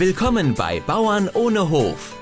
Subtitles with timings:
[0.00, 2.16] Willkommen bei Bauern ohne Hof,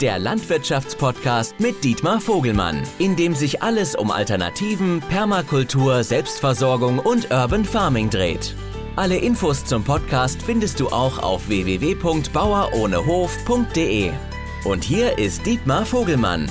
[0.00, 7.64] der Landwirtschaftspodcast mit Dietmar Vogelmann, in dem sich alles um Alternativen, Permakultur, Selbstversorgung und Urban
[7.64, 8.54] Farming dreht.
[8.94, 14.12] Alle Infos zum Podcast findest du auch auf www.bauerohnehof.de.
[14.64, 16.48] Und hier ist Dietmar Vogelmann.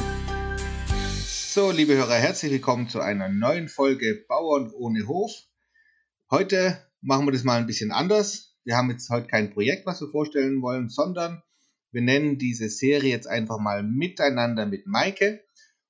[1.25, 5.31] So, liebe Hörer, herzlich willkommen zu einer neuen Folge Bauern ohne Hof.
[6.29, 8.52] Heute machen wir das mal ein bisschen anders.
[8.65, 11.43] Wir haben jetzt heute kein Projekt, was wir vorstellen wollen, sondern
[11.91, 15.43] wir nennen diese Serie jetzt einfach mal Miteinander mit Maike.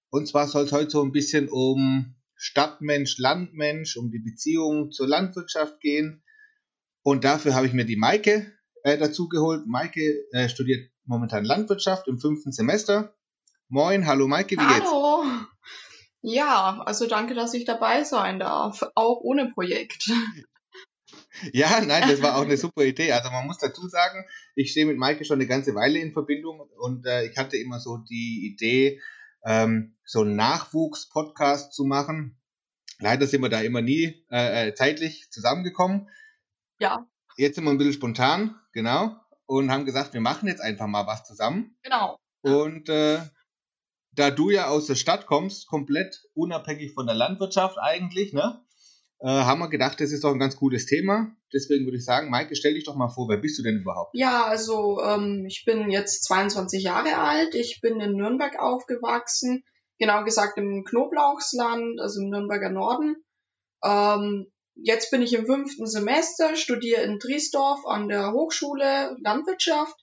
[0.09, 5.07] Und zwar soll es heute so ein bisschen um Stadtmensch, Landmensch, um die Beziehung zur
[5.07, 6.23] Landwirtschaft gehen.
[7.03, 8.51] Und dafür habe ich mir die Maike
[8.83, 9.65] äh, dazu geholt.
[9.65, 13.15] Maike äh, studiert momentan Landwirtschaft im fünften Semester.
[13.69, 14.91] Moin, hallo Maike, wie geht's?
[14.91, 15.23] Hallo.
[16.21, 20.09] Ja, also danke, dass ich dabei sein darf, auch ohne Projekt.
[21.51, 23.11] Ja, nein, das war auch eine super Idee.
[23.11, 26.59] Also man muss dazu sagen, ich stehe mit Maike schon eine ganze Weile in Verbindung
[26.77, 29.01] und äh, ich hatte immer so die Idee,
[29.45, 32.39] ähm, so einen Nachwuchs-Podcast zu machen.
[32.99, 36.09] Leider sind wir da immer nie äh, äh, zeitlich zusammengekommen.
[36.79, 37.07] Ja.
[37.37, 41.07] Jetzt sind wir ein bisschen spontan, genau, und haben gesagt, wir machen jetzt einfach mal
[41.07, 41.75] was zusammen.
[41.81, 42.17] Genau.
[42.41, 43.19] Und äh,
[44.11, 48.63] da du ja aus der Stadt kommst, komplett unabhängig von der Landwirtschaft eigentlich, ne?
[49.19, 51.31] Äh, haben wir gedacht, das ist doch ein ganz cooles Thema.
[51.53, 54.11] Deswegen würde ich sagen, Maike, stell dich doch mal vor, wer bist du denn überhaupt?
[54.13, 57.55] Ja, also ähm, ich bin jetzt 22 Jahre alt.
[57.55, 59.63] Ich bin in Nürnberg aufgewachsen,
[59.97, 63.15] genau gesagt im Knoblauchsland, also im Nürnberger Norden.
[63.83, 69.95] Ähm, jetzt bin ich im fünften Semester, studiere in Driesdorf an der Hochschule Landwirtschaft.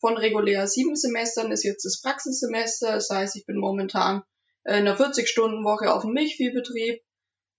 [0.00, 2.92] Von regulär sieben Semestern ist jetzt das Praxissemester.
[2.92, 4.22] Das heißt, ich bin momentan
[4.64, 7.00] in einer 40-Stunden-Woche auf dem Milchviehbetrieb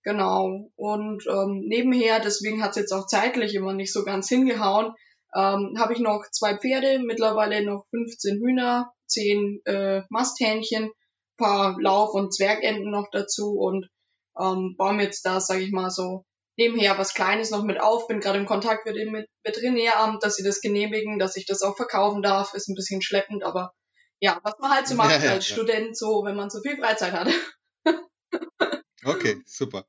[0.04, 0.70] Genau.
[0.76, 4.94] Und ähm, nebenher, deswegen hat es jetzt auch zeitlich immer nicht so ganz hingehauen,
[5.34, 10.90] ähm, habe ich noch zwei Pferde, mittlerweile noch 15 Hühner, 10 äh, Masthähnchen,
[11.36, 13.88] paar Lauf- und Zwergenten noch dazu und
[14.38, 16.24] ähm, baue mir jetzt da, sage ich mal so,
[16.56, 18.06] nebenher was Kleines noch mit auf.
[18.08, 21.76] Bin gerade im Kontakt mit dem Veterinäramt, dass sie das genehmigen, dass ich das auch
[21.76, 22.54] verkaufen darf.
[22.54, 23.72] Ist ein bisschen schleppend, aber
[24.20, 25.54] ja, was man halt so macht Ja, ja, als ja.
[25.54, 27.28] Student, so wenn man so viel Freizeit hat.
[29.04, 29.86] Okay, super.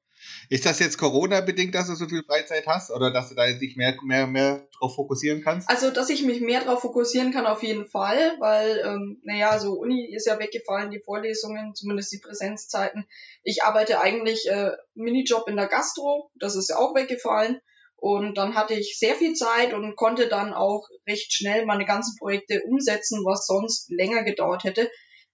[0.49, 3.75] Ist das jetzt Corona-bedingt, dass du so viel Freizeit hast oder dass du da dich
[3.75, 5.69] mehr, mehr, mehr drauf fokussieren kannst?
[5.69, 9.73] Also, dass ich mich mehr darauf fokussieren kann, auf jeden Fall, weil, ähm, naja, so
[9.73, 13.05] Uni ist ja weggefallen, die Vorlesungen, zumindest die Präsenzzeiten.
[13.43, 17.59] Ich arbeite eigentlich äh, Minijob in der Gastro, das ist ja auch weggefallen.
[18.01, 22.15] Und dann hatte ich sehr viel Zeit und konnte dann auch recht schnell meine ganzen
[22.17, 24.89] Projekte umsetzen, was sonst länger gedauert hätte.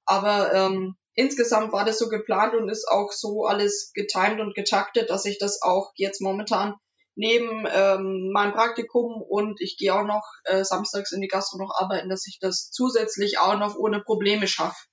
[0.05, 5.09] Aber ähm, insgesamt war das so geplant und ist auch so alles getimed und getaktet,
[5.09, 6.75] dass ich das auch jetzt momentan
[7.15, 11.73] neben ähm, meinem Praktikum und ich gehe auch noch äh, samstags in die Gastro noch
[11.79, 14.85] arbeiten, dass ich das zusätzlich auch noch ohne Probleme schaffe.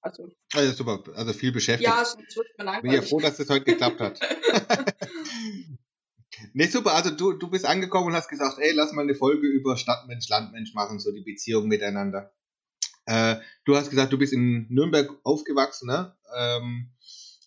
[0.00, 1.90] Also, Also super, also viel beschäftigt.
[1.90, 3.08] ja, sonst wird mir Bin ja langweilig.
[3.10, 4.20] froh, dass das heute geklappt hat.
[6.54, 9.46] nee, super, also du, du bist angekommen und hast gesagt, ey, lass mal eine Folge
[9.48, 12.32] über Stadtmensch, Landmensch machen, so die Beziehung miteinander.
[13.08, 16.14] Äh, du hast gesagt, du bist in Nürnberg aufgewachsen, ne?
[16.36, 16.92] Ähm,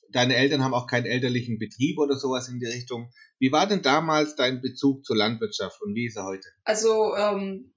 [0.10, 3.12] deine Eltern haben auch keinen elterlichen Betrieb oder sowas in die Richtung.
[3.38, 6.48] Wie war denn damals dein Bezug zur Landwirtschaft und wie ist er heute?
[6.64, 7.74] Also ähm,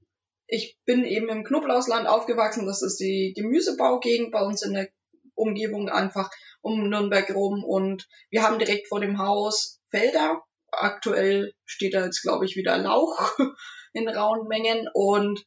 [0.46, 2.66] ich bin eben im Knoblauchsland aufgewachsen.
[2.66, 4.88] Das ist die Gemüsebaugegend bei uns in der
[5.34, 6.30] Umgebung einfach
[6.62, 7.64] um Nürnberg rum.
[7.64, 10.42] Und wir haben direkt vor dem Haus Felder.
[10.70, 13.36] Aktuell steht da jetzt, glaube ich, wieder Lauch
[13.92, 14.88] in rauen Mengen.
[14.94, 15.44] Und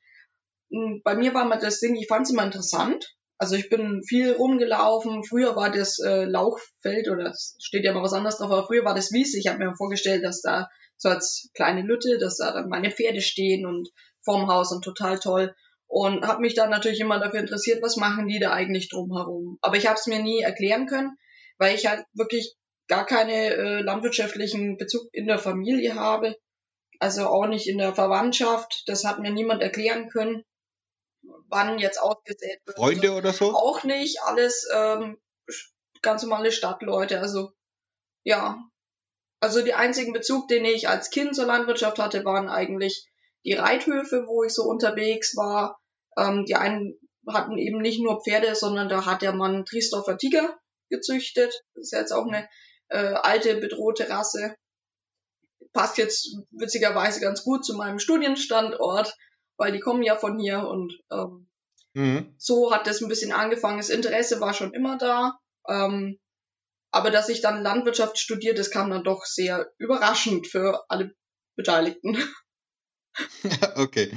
[1.04, 3.16] bei mir war mal das Ding, ich fand es immer interessant.
[3.38, 5.24] Also ich bin viel rumgelaufen.
[5.24, 8.96] Früher war das äh, Lauchfeld oder steht ja mal was anderes drauf, aber früher war
[8.96, 9.38] das Wiese.
[9.38, 10.68] Ich habe mir vorgestellt, dass da
[10.98, 13.90] so als kleine Lütte, dass da dann meine Pferde stehen und
[14.24, 15.56] vorm Haus und total toll.
[15.86, 19.58] Und habe mich dann natürlich immer dafür interessiert, was machen die da eigentlich drumherum.
[19.62, 21.16] Aber ich habe es mir nie erklären können,
[21.60, 22.56] weil ich halt wirklich
[22.88, 26.36] gar keine äh, landwirtschaftlichen Bezug in der Familie habe.
[27.00, 28.84] Also auch nicht in der Verwandtschaft.
[28.88, 30.44] Das hat mir niemand erklären können,
[31.50, 32.78] wann jetzt ausgesät wird.
[32.78, 33.54] Freunde oder so?
[33.54, 34.22] Auch nicht.
[34.24, 35.18] Alles ähm,
[36.02, 37.20] ganz normale Stadtleute.
[37.20, 37.52] Also
[38.24, 38.58] ja.
[39.40, 43.08] Also die einzigen Bezug, den ich als Kind zur Landwirtschaft hatte, waren eigentlich
[43.46, 45.80] die Reithöfe, wo ich so unterwegs war.
[46.18, 50.58] Ähm, die einen hatten eben nicht nur Pferde, sondern da hat der Mann Triesdorfer Tiger
[50.90, 51.64] gezüchtet.
[51.76, 52.48] Das ist jetzt auch eine
[52.90, 54.56] äh, alte, bedrohte Rasse.
[55.74, 59.16] Passt jetzt witzigerweise ganz gut zu meinem Studienstandort,
[59.58, 61.48] weil die kommen ja von hier und ähm,
[61.98, 62.36] Mhm.
[62.38, 63.78] so hat das ein bisschen angefangen.
[63.78, 65.40] Das Interesse war schon immer da.
[65.68, 66.20] Ähm,
[66.92, 71.16] aber dass ich dann Landwirtschaft studiert, das kam dann doch sehr überraschend für alle
[71.56, 72.16] Beteiligten.
[73.76, 74.12] okay.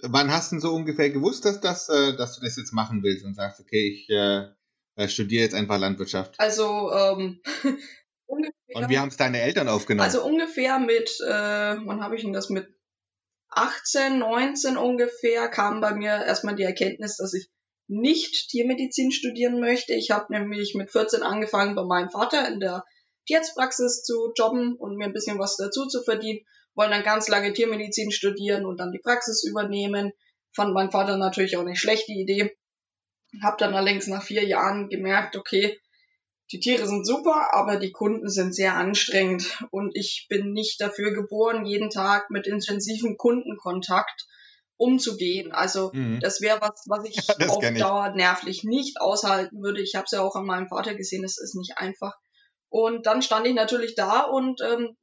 [0.00, 3.24] Wann hast du so ungefähr gewusst, dass, das, äh, dass du das jetzt machen willst
[3.26, 4.48] und sagst, okay, ich äh,
[4.96, 6.40] äh studiere jetzt einfach Landwirtschaft?
[6.40, 7.42] Also ähm,
[8.26, 8.54] ungefähr.
[8.72, 10.06] Und wie haben es deine Eltern aufgenommen?
[10.06, 12.74] Also ungefähr mit, äh, wann habe ich denn das mit
[13.56, 17.48] 18, 19 ungefähr kam bei mir erstmal die Erkenntnis, dass ich
[17.86, 19.94] nicht Tiermedizin studieren möchte.
[19.94, 22.84] Ich habe nämlich mit 14 angefangen, bei meinem Vater in der
[23.26, 26.40] Tierarztpraxis zu jobben und mir ein bisschen was dazu zu verdienen.
[26.74, 30.12] Wollen dann ganz lange Tiermedizin studieren und dann die Praxis übernehmen.
[30.54, 32.56] Fand mein Vater natürlich auch nicht schlecht, die Idee.
[33.42, 35.78] Hab dann allerdings nach vier Jahren gemerkt, okay,
[36.52, 41.12] die Tiere sind super, aber die Kunden sind sehr anstrengend und ich bin nicht dafür
[41.12, 44.26] geboren, jeden Tag mit intensivem Kundenkontakt
[44.76, 45.52] umzugehen.
[45.52, 46.20] Also mhm.
[46.20, 49.80] das wäre was, was ich ja, auf Dauer nervlich nicht aushalten würde.
[49.80, 52.14] Ich habe es ja auch an meinem Vater gesehen, es ist nicht einfach.
[52.68, 54.96] Und dann stand ich natürlich da und ähm,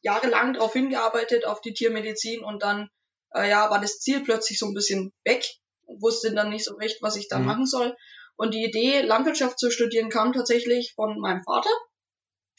[0.00, 2.88] jahrelang darauf hingearbeitet, auf die Tiermedizin und dann
[3.34, 5.44] äh, ja, war das Ziel plötzlich so ein bisschen weg,
[5.86, 7.46] wusste dann nicht so recht, was ich da mhm.
[7.46, 7.96] machen soll.
[8.38, 11.70] Und die Idee, Landwirtschaft zu studieren, kam tatsächlich von meinem Vater,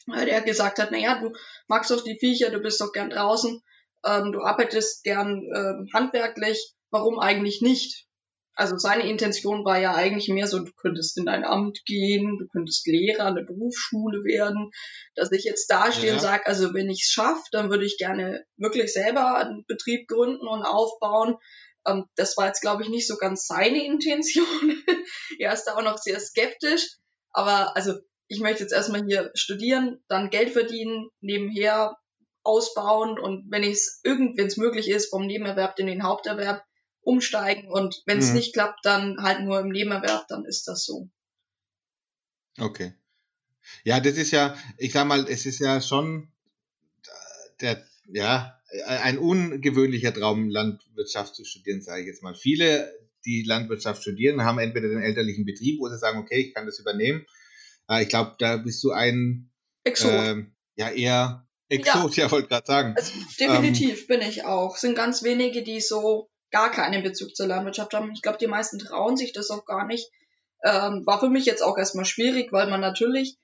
[0.06, 1.32] der gesagt hat, naja, du
[1.68, 3.62] magst doch die Viecher, du bist doch gern draußen,
[4.04, 8.06] ähm, du arbeitest gern äh, handwerklich, warum eigentlich nicht?
[8.52, 12.46] Also seine Intention war ja eigentlich mehr so, du könntest in dein Amt gehen, du
[12.48, 14.70] könntest Lehrer an der Berufsschule werden,
[15.14, 16.14] dass ich jetzt dastehe ja.
[16.14, 20.08] und sage, also wenn ich es schaffe, dann würde ich gerne wirklich selber einen Betrieb
[20.08, 21.36] gründen und aufbauen.
[21.86, 24.82] Ähm, das war jetzt, glaube ich, nicht so ganz seine Intention.
[25.38, 26.96] er ist da auch noch sehr skeptisch.
[27.32, 27.94] Aber also
[28.28, 31.96] ich möchte jetzt erstmal hier studieren, dann Geld verdienen, nebenher
[32.42, 36.64] ausbauen und wenn es irgend, wenn es möglich ist, vom Nebenerwerb in den Haupterwerb
[37.02, 38.36] umsteigen und wenn es mhm.
[38.36, 41.08] nicht klappt, dann halt nur im Nebenerwerb, dann ist das so.
[42.58, 42.94] Okay.
[43.84, 46.32] Ja, das ist ja, ich sag mal, es ist ja schon
[47.60, 52.34] der, ja, ein ungewöhnlicher Traum, Landwirtschaft zu studieren, sage ich jetzt mal.
[52.34, 52.92] Viele,
[53.24, 56.78] die Landwirtschaft studieren, haben entweder den elterlichen Betrieb, wo sie sagen, okay, ich kann das
[56.78, 57.26] übernehmen.
[58.00, 59.50] Ich glaube, da bist du ein
[59.82, 60.12] Exot.
[60.12, 60.44] Äh,
[60.76, 62.94] ja eher Exot, ja, ja wollte gerade sagen.
[62.96, 64.74] Also, definitiv ähm, bin ich auch.
[64.74, 68.12] Es sind ganz wenige, die so gar keinen Bezug zur Landwirtschaft haben.
[68.12, 70.10] Ich glaube, die meisten trauen sich das auch gar nicht.
[70.64, 73.40] Ähm, war für mich jetzt auch erstmal schwierig, weil man natürlich ähm,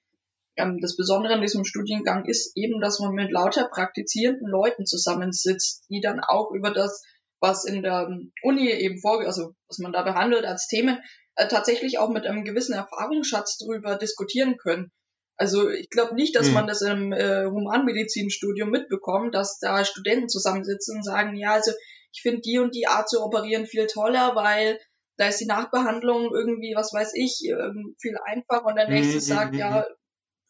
[0.56, 6.00] das Besondere an diesem Studiengang ist eben, dass man mit lauter praktizierenden Leuten zusammensitzt, die
[6.00, 7.02] dann auch über das,
[7.40, 8.08] was in der
[8.42, 10.98] Uni eben vor, also was man da behandelt als Themen,
[11.36, 14.90] äh, tatsächlich auch mit einem gewissen Erfahrungsschatz drüber diskutieren können.
[15.36, 16.54] Also ich glaube nicht, dass mhm.
[16.54, 21.72] man das im äh, Humanmedizinstudium mitbekommt, dass da Studenten zusammensitzen und sagen, ja, also
[22.14, 24.80] ich finde die und die Art zu operieren viel toller, weil
[25.18, 29.20] da ist die Nachbehandlung irgendwie, was weiß ich, ähm, viel einfacher und der nächste mhm.
[29.20, 29.86] sagt, mhm, ja,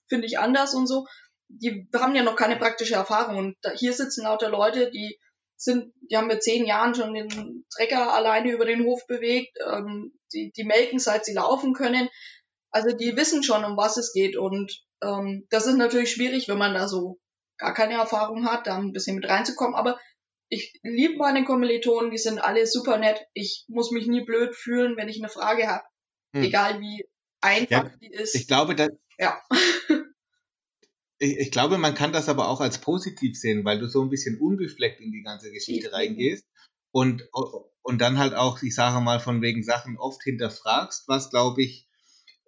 [0.08, 1.06] finde ich anders und so.
[1.48, 3.36] Die haben ja noch keine praktische Erfahrung.
[3.36, 5.18] Und da, hier sitzen lauter Leute, die
[5.56, 10.12] sind, die haben mit zehn Jahren schon den Trecker alleine über den Hof bewegt, ähm,
[10.32, 12.08] die, die melken, seit sie laufen können.
[12.70, 14.36] Also die wissen schon, um was es geht.
[14.36, 17.18] Und ähm, das ist natürlich schwierig, wenn man da so
[17.58, 19.74] gar keine Erfahrung hat, da ein bisschen mit reinzukommen.
[19.74, 19.98] Aber
[20.48, 23.20] ich liebe meine Kommilitonen, die sind alle super nett.
[23.34, 25.84] Ich muss mich nie blöd fühlen, wenn ich eine Frage habe.
[26.34, 26.44] Hm.
[26.44, 27.04] Egal wie
[27.40, 28.34] einfach ja, die ist.
[28.34, 28.88] Ich glaube, da,
[29.18, 29.40] ja.
[31.18, 34.10] ich, ich, glaube, man kann das aber auch als positiv sehen, weil du so ein
[34.10, 36.46] bisschen unbefleckt in die ganze Geschichte reingehst
[36.90, 37.28] und,
[37.82, 41.86] und dann halt auch, ich sage mal, von wegen Sachen oft hinterfragst, was glaube ich,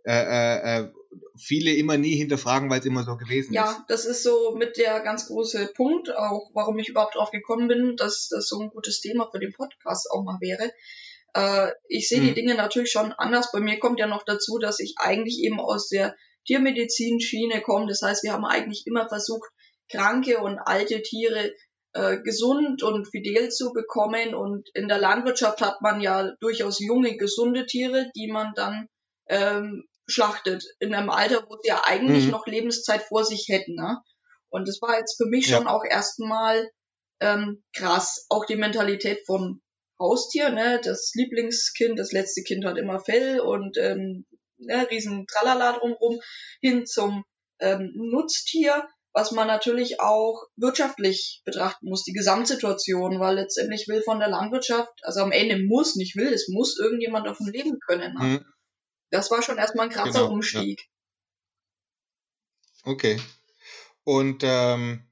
[0.04, 0.92] äh, äh, äh,
[1.36, 3.70] viele immer nie hinterfragen, weil es immer so gewesen ja, ist.
[3.70, 7.68] Ja, das ist so mit der ganz große Punkt, auch warum ich überhaupt drauf gekommen
[7.68, 10.72] bin, dass das so ein gutes Thema für den Podcast auch mal wäre.
[11.34, 12.24] Äh, ich sehe hm.
[12.24, 12.36] die mhm.
[12.36, 13.52] Dinge natürlich schon anders.
[13.52, 16.16] Bei mir kommt ja noch dazu, dass ich eigentlich eben aus der
[16.48, 17.90] Tiermedizinschiene kommt.
[17.90, 19.48] Das heißt, wir haben eigentlich immer versucht,
[19.90, 21.52] kranke und alte Tiere
[21.92, 24.34] äh, gesund und fidel zu bekommen.
[24.34, 28.88] Und in der Landwirtschaft hat man ja durchaus junge, gesunde Tiere, die man dann
[29.28, 32.30] ähm, schlachtet in einem Alter, wo sie ja eigentlich mhm.
[32.30, 33.74] noch Lebenszeit vor sich hätten.
[33.74, 33.98] Ne?
[34.48, 35.58] Und das war jetzt für mich ja.
[35.58, 36.70] schon auch erstmal
[37.20, 38.24] ähm, krass.
[38.30, 39.60] Auch die Mentalität von
[40.00, 40.80] Haustier, ne?
[40.82, 44.24] Das Lieblingskind, das letzte Kind hat immer Fell und ähm,
[44.58, 46.20] ne, riesen Tralala drumrum,
[46.60, 47.24] hin zum
[47.60, 54.20] ähm, Nutztier, was man natürlich auch wirtschaftlich betrachten muss, die Gesamtsituation, weil letztendlich will von
[54.20, 58.14] der Landwirtschaft, also am Ende muss, nicht will, es muss irgendjemand davon leben können.
[58.14, 58.24] Ne?
[58.24, 58.44] Mhm.
[59.10, 60.80] Das war schon erstmal ein krasser genau, Umstieg.
[62.84, 62.92] Ja.
[62.92, 63.20] Okay.
[64.04, 65.07] Und ähm,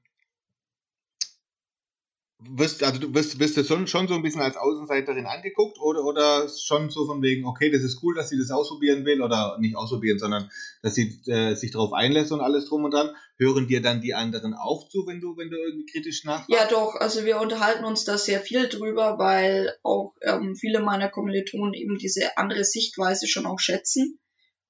[2.39, 6.03] wirst, also du wirst, wirst du schon, schon so ein bisschen als Außenseiterin angeguckt oder,
[6.03, 9.57] oder schon so von wegen, okay, das ist cool, dass sie das ausprobieren will oder
[9.59, 10.51] nicht ausprobieren, sondern
[10.83, 13.15] dass sie äh, sich darauf einlässt und alles drum und dran.
[13.39, 16.49] Hören dir dann die anderen auch zu, wenn du, wenn du irgendwie kritisch nachfragst?
[16.49, 16.95] Ja, doch.
[16.95, 21.97] Also wir unterhalten uns da sehr viel drüber, weil auch ähm, viele meiner Kommilitonen eben
[21.97, 24.19] diese andere Sichtweise schon auch schätzen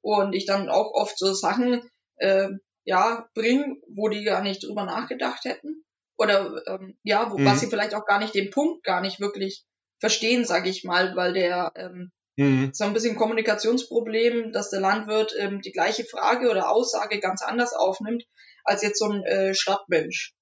[0.01, 1.81] und ich dann auch oft so Sachen
[2.15, 2.47] äh,
[2.85, 5.83] ja bringe, wo die gar nicht drüber nachgedacht hätten
[6.17, 7.45] oder ähm, ja, wo, mhm.
[7.45, 9.65] was sie vielleicht auch gar nicht den Punkt gar nicht wirklich
[9.99, 12.71] verstehen, sage ich mal, weil der ähm, mhm.
[12.73, 17.73] so ein bisschen Kommunikationsproblem, dass der Landwirt ähm, die gleiche Frage oder Aussage ganz anders
[17.73, 18.23] aufnimmt
[18.63, 20.33] als jetzt so ein äh, Stadtmensch.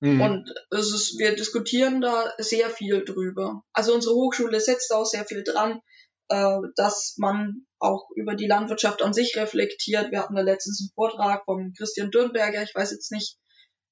[0.00, 0.20] Mhm.
[0.20, 3.62] Und es ist, wir diskutieren da sehr viel drüber.
[3.72, 5.80] Also unsere Hochschule setzt auch sehr viel dran,
[6.28, 10.10] äh, dass man auch über die Landwirtschaft an sich reflektiert.
[10.10, 13.38] Wir hatten da letztens einen Vortrag von Christian Dürnberger, ich weiß jetzt nicht,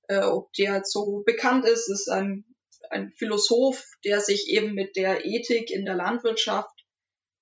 [0.08, 2.44] äh, ob der so bekannt ist, ist ein,
[2.90, 6.84] ein Philosoph, der sich eben mit der Ethik in der Landwirtschaft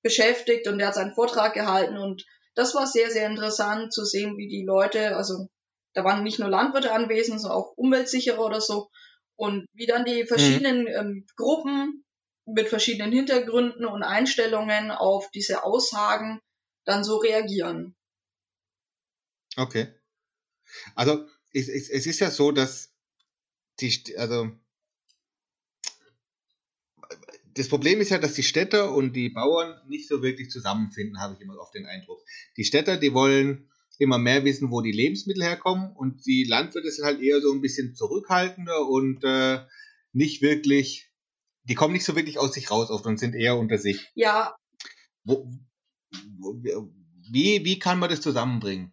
[0.02, 4.36] beschäftigt und der hat seinen Vortrag gehalten und das war sehr, sehr interessant zu sehen,
[4.36, 5.48] wie die Leute, also
[5.92, 8.90] da waren nicht nur Landwirte anwesend, sondern auch Umweltsicherer oder so
[9.36, 10.88] und wie dann die verschiedenen mhm.
[10.88, 12.04] ähm, Gruppen
[12.46, 16.40] mit verschiedenen Hintergründen und Einstellungen auf diese Aussagen
[16.84, 17.96] dann so reagieren.
[19.56, 19.94] Okay.
[20.94, 22.92] Also es, es, es ist ja so, dass
[23.80, 24.50] die, also
[27.54, 31.34] das Problem ist ja, dass die Städter und die Bauern nicht so wirklich zusammenfinden, habe
[31.34, 32.20] ich immer oft den Eindruck.
[32.56, 37.04] Die Städter, die wollen immer mehr wissen, wo die Lebensmittel herkommen und die Landwirte sind
[37.04, 39.60] halt eher so ein bisschen zurückhaltender und äh,
[40.12, 41.12] nicht wirklich,
[41.62, 44.10] die kommen nicht so wirklich aus sich raus oft und sind eher unter sich.
[44.14, 44.56] Ja.
[45.22, 45.48] Wo,
[46.38, 46.60] wo,
[47.30, 48.92] wie, wie kann man das zusammenbringen?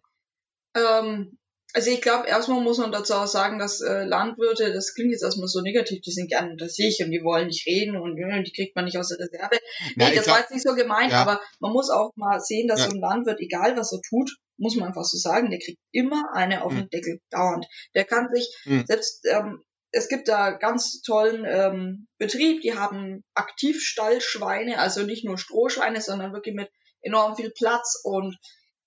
[0.74, 1.36] Ähm,
[1.74, 5.22] also ich glaube, erstmal muss man dazu auch sagen, dass äh, Landwirte, das klingt jetzt
[5.22, 8.42] erstmal so negativ, die sind gerne unter sich und die wollen nicht reden und äh,
[8.42, 9.58] die kriegt man nicht aus der Reserve.
[9.96, 11.22] Nee, ja, das glaub, war jetzt nicht so gemeint, ja.
[11.22, 12.90] aber man muss auch mal sehen, dass ja.
[12.90, 16.34] so ein Landwirt, egal was er tut, muss man einfach so sagen, der kriegt immer
[16.34, 16.90] eine auf den hm.
[16.90, 17.66] Deckel, dauernd.
[17.94, 18.84] Der kann sich, mhm.
[18.86, 25.38] selbst, ähm, es gibt da ganz tollen ähm, Betrieb, die haben Aktivstallschweine, also nicht nur
[25.38, 26.70] Strohschweine, sondern wirklich mit
[27.02, 28.38] enorm viel Platz und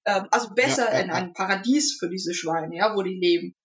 [0.06, 3.56] ähm, also besser ja, ja, in ein Paradies für diese Schweine, ja, wo die leben.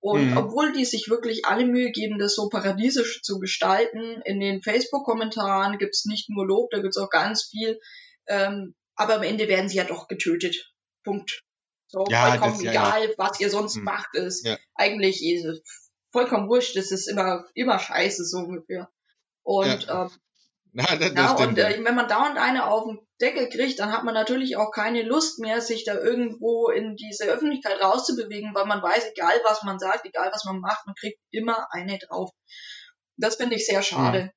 [0.00, 0.36] Und mhm.
[0.36, 5.78] obwohl die sich wirklich alle Mühe geben, das so paradiesisch zu gestalten, in den Facebook-Kommentaren
[5.78, 7.80] gibt's nicht nur Lob, da gibt's auch ganz viel.
[8.26, 10.70] Ähm, aber am Ende werden sie ja doch getötet.
[11.04, 11.42] Punkt.
[11.88, 13.14] So ja, vollkommen das, egal, ja.
[13.16, 13.84] was ihr sonst mhm.
[13.84, 15.62] macht, ist eigentlich ist
[16.12, 18.90] vollkommen wurscht, das ist immer, immer scheiße, so ungefähr.
[19.42, 20.10] Und ähm,
[20.76, 23.92] na, das, das ja, und äh, wenn man dauernd eine auf den Deckel kriegt, dann
[23.92, 28.66] hat man natürlich auch keine Lust mehr, sich da irgendwo in diese Öffentlichkeit rauszubewegen, weil
[28.66, 32.30] man weiß, egal was man sagt, egal was man macht, man kriegt immer eine drauf.
[33.16, 34.18] Das finde ich sehr schade.
[34.18, 34.30] Ja.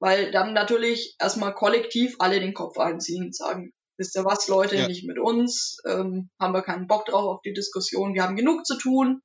[0.00, 4.88] Weil dann natürlich erstmal kollektiv alle den Kopf einziehen, sagen, wisst ihr was, Leute, ja.
[4.88, 8.66] nicht mit uns, ähm, haben wir keinen Bock drauf auf die Diskussion, wir haben genug
[8.66, 9.22] zu tun,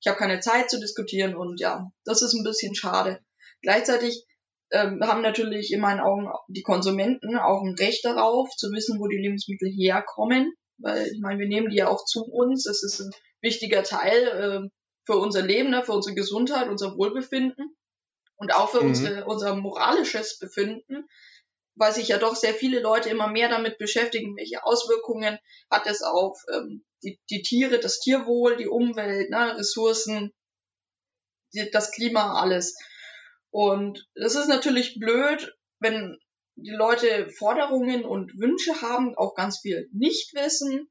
[0.00, 3.20] ich habe keine Zeit zu diskutieren und ja, das ist ein bisschen schade.
[3.62, 4.25] Gleichzeitig
[4.70, 9.06] ähm, haben natürlich in meinen Augen die Konsumenten auch ein Recht darauf, zu wissen, wo
[9.06, 10.52] die Lebensmittel herkommen.
[10.78, 12.64] Weil ich meine, wir nehmen die ja auch zu uns.
[12.64, 14.68] Das ist ein wichtiger Teil äh,
[15.04, 17.76] für unser Leben, ne, für unsere Gesundheit, unser Wohlbefinden
[18.36, 18.88] und auch für mhm.
[18.88, 21.06] unsere, unser moralisches Befinden,
[21.74, 25.38] weil sich ja doch sehr viele Leute immer mehr damit beschäftigen, welche Auswirkungen
[25.70, 30.32] hat es auf ähm, die, die Tiere, das Tierwohl, die Umwelt, ne, Ressourcen,
[31.54, 32.76] die, das Klima, alles.
[33.56, 36.18] Und das ist natürlich blöd, wenn
[36.56, 40.90] die Leute Forderungen und Wünsche haben, auch ganz viel nicht wissen,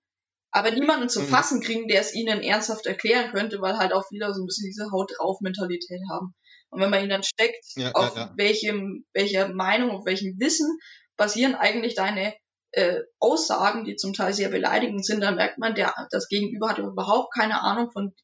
[0.50, 1.28] aber niemanden zu mhm.
[1.28, 4.66] fassen kriegen, der es ihnen ernsthaft erklären könnte, weil halt auch viele so ein bisschen
[4.66, 6.34] diese Haut drauf Mentalität haben.
[6.72, 8.34] Und wenn man ihn dann steckt, ja, auf ja, ja.
[8.36, 10.80] welchem, welcher Meinung, auf welchem Wissen
[11.18, 12.34] basieren eigentlich deine
[12.72, 16.80] äh, Aussagen, die zum Teil sehr beleidigend sind, dann merkt man, der, das Gegenüber hat
[16.80, 18.16] überhaupt keine Ahnung von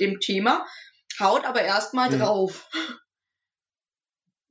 [0.00, 0.66] dem Thema,
[1.20, 2.18] haut aber erstmal mhm.
[2.18, 2.68] drauf.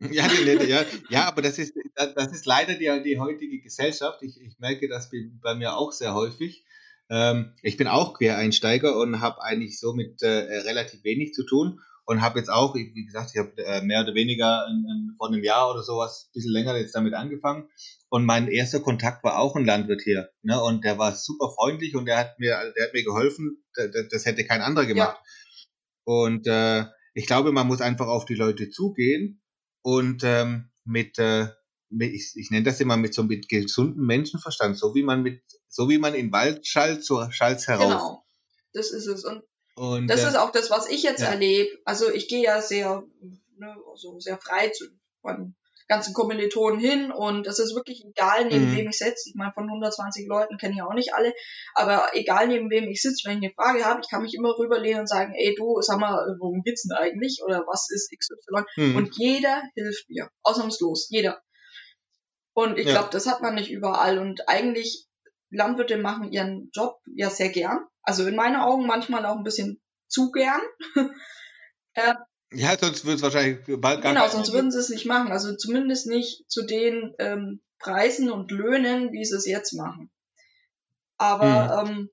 [0.11, 4.23] Ja, die, ja, ja, aber das ist, das ist leider die, die heutige Gesellschaft.
[4.23, 6.65] Ich, ich merke das bei mir auch sehr häufig.
[7.09, 11.81] Ähm, ich bin auch Quereinsteiger und habe eigentlich so mit äh, relativ wenig zu tun
[12.05, 15.27] und habe jetzt auch, wie gesagt, ich habe äh, mehr oder weniger in, in, vor
[15.27, 17.69] einem Jahr oder sowas, ein bisschen länger jetzt damit angefangen.
[18.09, 20.29] Und mein erster Kontakt war auch ein Landwirt hier.
[20.41, 20.59] Ne?
[20.61, 23.63] Und der war super freundlich und der hat mir, der hat mir geholfen.
[23.75, 25.17] Das, das hätte kein anderer gemacht.
[25.17, 25.65] Ja.
[26.05, 29.40] Und äh, ich glaube, man muss einfach auf die Leute zugehen
[29.81, 31.47] und ähm, mit, äh,
[31.89, 35.41] mit ich, ich nenne das immer mit so mit gesundem Menschenverstand, so wie man mit,
[35.67, 37.87] so wie man in Wald schallt, so schallt heraus.
[37.87, 38.25] Genau,
[38.73, 39.25] das ist es.
[39.25, 39.43] Und
[39.75, 41.27] Und, das äh, ist auch das, was ich jetzt ja.
[41.27, 41.79] erlebe.
[41.85, 43.03] Also ich gehe ja sehr,
[43.57, 44.85] ne, also sehr frei zu
[45.21, 45.55] von
[45.91, 48.77] ganzen Kommilitonen hin und es ist wirklich egal, neben mhm.
[48.77, 49.27] wem ich sitze.
[49.27, 51.33] Ich meine, von 120 Leuten kenne ich auch nicht alle,
[51.75, 54.57] aber egal neben wem ich sitze, wenn ich eine Frage habe, ich kann mich immer
[54.57, 58.63] rüberlehnen und sagen, ey du, sag mal, worum geht's denn eigentlich oder was ist XY?
[58.77, 58.95] Mhm.
[58.95, 61.41] Und jeder hilft mir, ausnahmslos, jeder.
[62.53, 62.93] Und ich ja.
[62.93, 65.07] glaube, das hat man nicht überall und eigentlich
[65.49, 67.85] Landwirte machen ihren Job ja sehr gern.
[68.01, 70.61] Also in meinen Augen manchmal auch ein bisschen zu gern.
[71.95, 72.13] äh,
[72.53, 75.31] ja, sonst würde es wahrscheinlich bald gar Genau, sonst würden sie es nicht machen.
[75.31, 80.09] Also zumindest nicht zu den ähm, Preisen und Löhnen, wie sie es jetzt machen.
[81.17, 81.89] Aber hm.
[81.89, 82.09] ähm,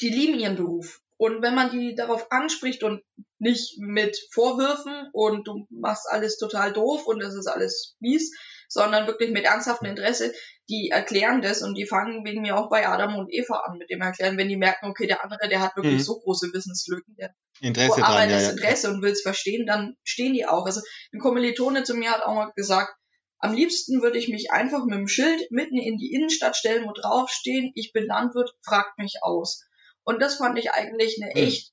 [0.00, 1.00] die lieben ihren Beruf.
[1.16, 3.02] Und wenn man die darauf anspricht und
[3.38, 8.36] nicht mit Vorwürfen und du machst alles total doof und das ist alles mies,
[8.68, 10.32] sondern wirklich mit ernsthaftem Interesse,
[10.68, 13.90] die erklären das und die fangen wegen mir auch bei Adam und Eva an mit
[13.90, 16.00] dem Erklären, wenn die merken, okay, der andere, der hat wirklich mhm.
[16.00, 18.50] so große Wissenslücken, der Interesse dran, ja, ja.
[18.50, 20.66] Interesse und will es verstehen, dann stehen die auch.
[20.66, 20.82] Also
[21.12, 22.92] ein Kommilitone zu mir hat auch mal gesagt,
[23.40, 26.92] am liebsten würde ich mich einfach mit dem Schild mitten in die Innenstadt stellen, wo
[26.92, 29.64] draufstehen, ich bin Landwirt, fragt mich aus.
[30.02, 31.48] Und das fand ich eigentlich eine mhm.
[31.48, 31.72] echt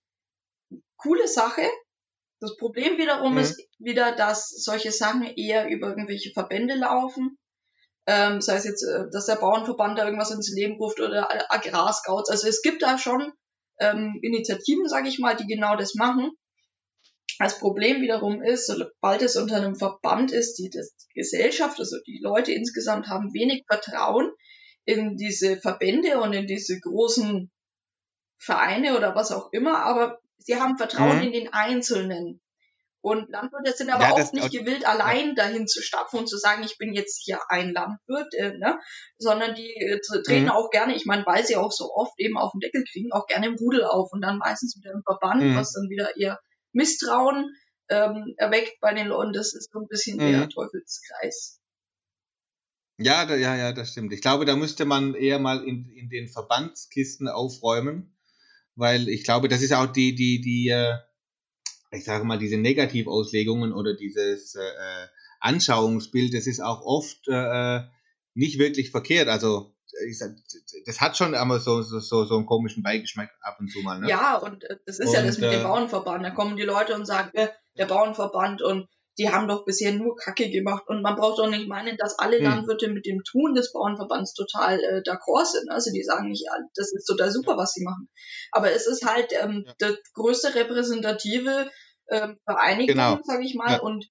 [0.98, 1.64] coole Sache,
[2.46, 3.40] das Problem wiederum mhm.
[3.40, 7.38] ist wieder, dass solche Sachen eher über irgendwelche Verbände laufen.
[8.08, 12.30] Ähm, sei es jetzt, äh, dass der Bauernverband da irgendwas ins Leben ruft oder Agrarscouts.
[12.30, 13.32] Also es gibt da schon
[13.80, 16.32] ähm, Initiativen, sage ich mal, die genau das machen.
[17.40, 21.98] Das Problem wiederum ist, sobald es unter einem Verband ist, die, das, die Gesellschaft, also
[22.06, 24.32] die Leute insgesamt haben wenig Vertrauen
[24.86, 27.52] in diese Verbände und in diese großen
[28.38, 31.24] Vereine oder was auch immer, aber Sie haben Vertrauen mhm.
[31.24, 32.42] in den Einzelnen.
[33.06, 36.64] Und Landwirte sind aber ja, auch nicht gewillt, allein dahin zu stapfen und zu sagen,
[36.64, 38.80] ich bin jetzt hier ein Landwirt, äh, ne?
[39.20, 40.50] sondern die äh, treten mhm.
[40.52, 43.28] auch gerne, ich meine, weil sie auch so oft eben auf den Deckel kriegen, auch
[43.28, 45.56] gerne im Rudel auf und dann meistens wieder im Verband, mhm.
[45.56, 46.40] was dann wieder eher
[46.74, 47.56] Misstrauen
[47.90, 49.34] ähm, erweckt bei den Leuten.
[49.34, 50.32] Das ist so ein bisschen mhm.
[50.32, 51.62] der Teufelskreis.
[52.98, 54.14] Ja, da, ja, ja, das stimmt.
[54.14, 58.15] Ich glaube, da müsste man eher mal in, in den Verbandskisten aufräumen
[58.76, 60.96] weil ich glaube, das ist auch die, die, die, äh,
[61.92, 65.08] ich sage mal, diese Negativauslegungen oder dieses äh,
[65.40, 67.82] Anschauungsbild, das ist auch oft äh,
[68.34, 69.30] nicht wirklich verkehrt.
[69.30, 69.76] Also
[70.08, 70.36] ich sag,
[70.86, 74.00] das hat schon einmal so, so, so einen komischen Beigeschmack ab und zu mal.
[74.00, 74.10] Ne?
[74.10, 76.26] Ja, und äh, das ist und, ja das mit dem äh, Bauernverband.
[76.26, 80.16] Da kommen die Leute und sagen, äh, der Bauernverband und die haben doch bisher nur
[80.16, 82.44] Kacke gemacht und man braucht doch nicht meinen, dass alle hm.
[82.44, 85.70] Landwirte mit dem Tun des Bauernverbands total äh, d'accord sind.
[85.70, 88.10] Also die sagen nicht, das ist total super, was sie machen.
[88.52, 89.74] Aber es ist halt ähm, ja.
[89.80, 91.72] das größte repräsentative
[92.10, 93.20] ähm, Vereinigung, genau.
[93.24, 93.82] sage ich mal, ja.
[93.82, 94.06] und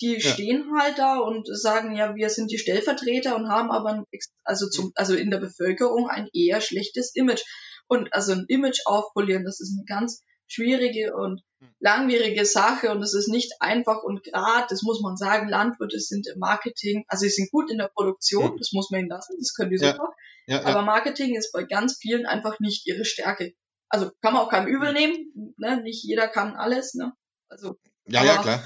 [0.00, 4.04] die stehen halt da und sagen, ja, wir sind die Stellvertreter und haben aber ein,
[4.44, 7.42] also zum, also in der Bevölkerung ein eher schlechtes Image.
[7.88, 11.68] Und also ein Image aufpolieren, das ist eine ganz schwierige und hm.
[11.78, 16.26] langwierige Sache und es ist nicht einfach und gerade, das muss man sagen, Landwirte sind
[16.26, 19.54] im Marketing, also sie sind gut in der Produktion, das muss man ihnen lassen, das
[19.54, 20.14] können die super,
[20.46, 23.54] ja, ja, aber Marketing ist bei ganz vielen einfach nicht ihre Stärke.
[23.90, 25.82] Also kann man auch keinem übel nehmen, ne?
[25.82, 27.12] nicht jeder kann alles, ne?
[27.48, 28.62] Also, ja, ja, klar.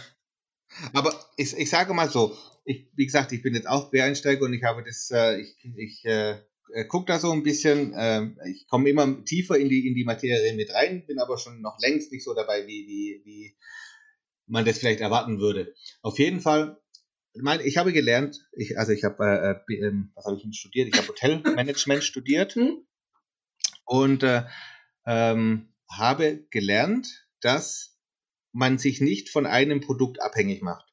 [0.93, 4.55] Aber ich, ich sage mal so, ich, wie gesagt, ich bin jetzt auch Quereinsteiger und
[4.55, 6.41] ich habe das, äh, ich, ich äh,
[6.73, 7.93] äh, gucke da so ein bisschen.
[7.95, 11.61] Äh, ich komme immer tiefer in die, in die Materie mit rein, bin aber schon
[11.61, 13.57] noch längst nicht so dabei, wie, wie, wie
[14.47, 15.75] man das vielleicht erwarten würde.
[16.03, 16.81] Auf jeden Fall,
[17.35, 20.89] mein, ich habe gelernt, ich, also ich habe, äh, äh, was habe ich studiert?
[20.89, 22.87] Ich habe Hotelmanagement studiert hm?
[23.85, 24.43] und äh,
[25.07, 27.99] ähm, habe gelernt, dass
[28.53, 30.87] man sich nicht von einem Produkt abhängig macht.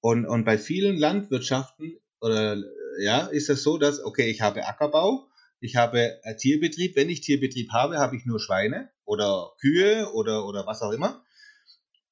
[0.00, 2.56] Und, und bei vielen Landwirtschaften oder
[2.98, 5.28] ja, ist es so, dass, okay, ich habe Ackerbau,
[5.60, 6.96] ich habe äh, Tierbetrieb.
[6.96, 11.24] Wenn ich Tierbetrieb habe, habe ich nur Schweine oder Kühe oder, oder was auch immer.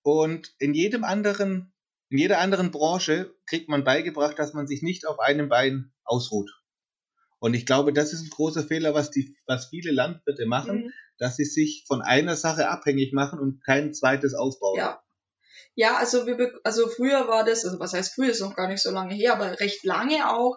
[0.03, 1.73] Und in jedem anderen,
[2.09, 6.51] in jeder anderen Branche kriegt man beigebracht, dass man sich nicht auf einem Bein ausruht.
[7.39, 10.93] Und ich glaube, das ist ein großer Fehler, was die, was viele Landwirte machen, mhm.
[11.19, 14.79] dass sie sich von einer Sache abhängig machen und kein zweites aufbauen.
[14.79, 15.03] Ja.
[15.75, 18.83] Ja, also wir, also früher war das, also was heißt früher, ist noch gar nicht
[18.83, 20.57] so lange her, aber recht lange auch,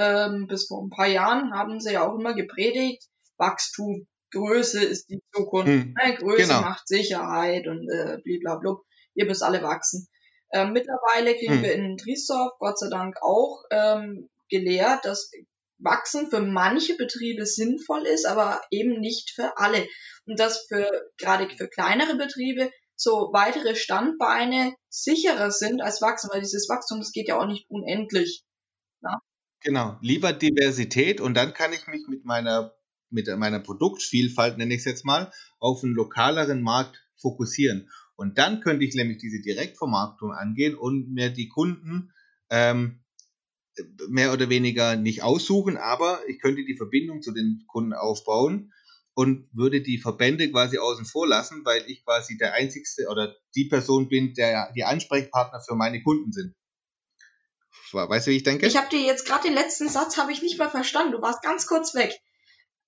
[0.00, 3.04] ähm, bis vor ein paar Jahren haben sie ja auch immer gepredigt,
[3.36, 6.14] Wachstum, Größe ist die Zukunft, hm, ne?
[6.16, 6.60] Größe genau.
[6.62, 8.76] macht Sicherheit und äh, blablabla,
[9.14, 10.08] ihr müsst alle wachsen.
[10.52, 11.62] Ähm, mittlerweile kriegen hm.
[11.62, 15.30] wir in Triesdorf Gott sei Dank auch ähm, gelehrt, dass
[15.78, 19.86] Wachsen für manche Betriebe sinnvoll ist, aber eben nicht für alle.
[20.26, 26.40] Und dass für gerade für kleinere Betriebe so weitere Standbeine sicherer sind als Wachsen, weil
[26.40, 28.44] dieses Wachstum, das geht ja auch nicht unendlich.
[29.62, 32.72] Genau, lieber Diversität und dann kann ich mich mit meiner
[33.10, 37.90] mit meiner Produktvielfalt, nenne ich es jetzt mal, auf einen lokaleren Markt fokussieren.
[38.14, 42.12] Und dann könnte ich nämlich diese Direktvermarktung angehen und mir die Kunden
[42.50, 43.00] ähm,
[44.08, 48.72] mehr oder weniger nicht aussuchen, aber ich könnte die Verbindung zu den Kunden aufbauen
[49.14, 53.64] und würde die Verbände quasi außen vor lassen, weil ich quasi der einzigste oder die
[53.66, 56.54] Person bin, der die Ansprechpartner für meine Kunden sind.
[57.92, 58.66] Weißt du, wie ich denke?
[58.66, 61.12] Ich habe dir jetzt gerade den letzten Satz habe ich nicht mehr verstanden.
[61.12, 62.18] Du warst ganz kurz weg.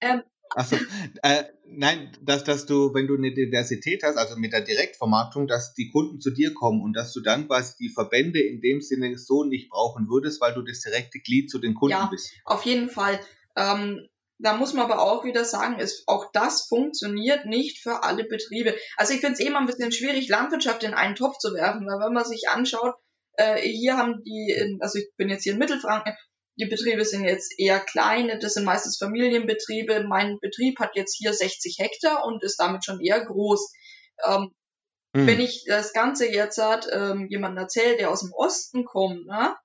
[0.00, 0.22] Ähm,
[0.54, 0.76] Achso,
[1.22, 5.74] äh, nein, dass, dass du, wenn du eine Diversität hast, also mit der Direktvermarktung, dass
[5.74, 9.16] die Kunden zu dir kommen und dass du dann quasi die Verbände in dem Sinne
[9.16, 12.32] so nicht brauchen würdest, weil du das direkte Glied zu den Kunden ja, bist.
[12.44, 13.18] Auf jeden Fall.
[13.56, 14.06] Ähm,
[14.38, 18.74] da muss man aber auch wieder sagen, ist, auch das funktioniert nicht für alle Betriebe.
[18.96, 21.86] Also ich finde es eh immer ein bisschen schwierig, Landwirtschaft in einen Topf zu werfen,
[21.86, 22.94] weil wenn man sich anschaut,
[23.34, 26.14] äh, hier haben die, also ich bin jetzt hier in Mittelfranken,
[26.58, 30.04] die Betriebe sind jetzt eher kleine, das sind meistens Familienbetriebe.
[30.06, 33.72] Mein Betrieb hat jetzt hier 60 Hektar und ist damit schon eher groß.
[34.26, 34.52] Ähm,
[35.14, 35.26] hm.
[35.26, 39.56] Wenn ich das Ganze jetzt hat, ähm, jemand erzählt, der aus dem Osten kommt, ne?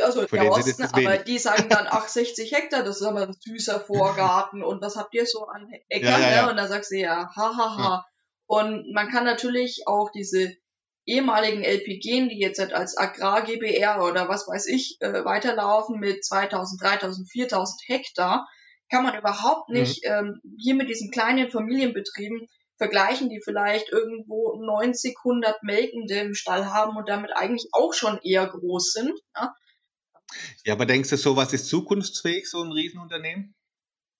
[0.00, 3.36] Also Von der Osten, aber die sagen dann, ach, 60 Hektar, das ist aber ein
[3.38, 6.10] süßer Vorgarten und was habt ihr so an Äckern?
[6.10, 6.50] Ja, ja, ja.
[6.50, 7.56] Und da sagst du ja, hahaha.
[7.56, 8.06] Ha, ha.
[8.46, 10.54] Und man kann natürlich auch diese
[11.06, 17.30] ehemaligen LPG, die jetzt als Agrar-GBR oder was weiß ich äh, weiterlaufen mit 2000, 3000,
[17.30, 18.48] 4000 Hektar,
[18.90, 19.80] kann man überhaupt mhm.
[19.80, 20.10] nicht mhm.
[20.10, 26.66] ähm, hier mit diesen kleinen Familienbetrieben vergleichen, die vielleicht irgendwo 90, 100 Melkende im Stall
[26.66, 29.12] haben und damit eigentlich auch schon eher groß sind.
[29.36, 29.54] Ja,
[30.64, 33.54] ja aber denkst du, sowas ist zukunftsfähig, so ein Riesenunternehmen?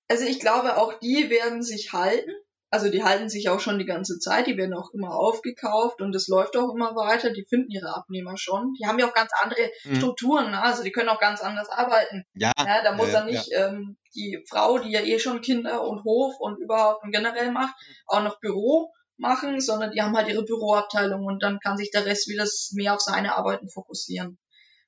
[0.08, 2.30] Also ich glaube, auch die werden sich halten.
[2.74, 6.12] Also die halten sich auch schon die ganze Zeit, die werden auch immer aufgekauft und
[6.12, 8.74] es läuft auch immer weiter, die finden ihre Abnehmer schon.
[8.74, 9.94] Die haben ja auch ganz andere mhm.
[9.94, 10.60] Strukturen, ne?
[10.60, 12.24] also die können auch ganz anders arbeiten.
[12.34, 12.50] Ja.
[12.58, 13.68] ja da muss äh, dann nicht ja.
[13.68, 17.76] ähm, die Frau, die ja eh schon Kinder und Hof und überhaupt und generell macht,
[18.08, 22.06] auch noch Büro machen, sondern die haben halt ihre Büroabteilung und dann kann sich der
[22.06, 24.36] Rest wieder mehr auf seine Arbeiten fokussieren.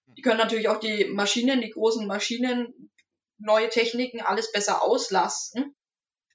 [0.09, 2.91] Die können natürlich auch die Maschinen, die großen Maschinen,
[3.39, 5.77] neue Techniken, alles besser auslasten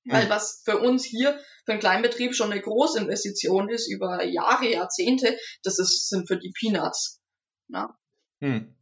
[0.06, 5.38] weil was für uns hier, für einen Kleinbetrieb schon eine Großinvestition ist, über Jahre, Jahrzehnte,
[5.64, 7.22] das ist, sind für die Peanuts.
[7.68, 7.98] Na?
[8.40, 8.76] Hm.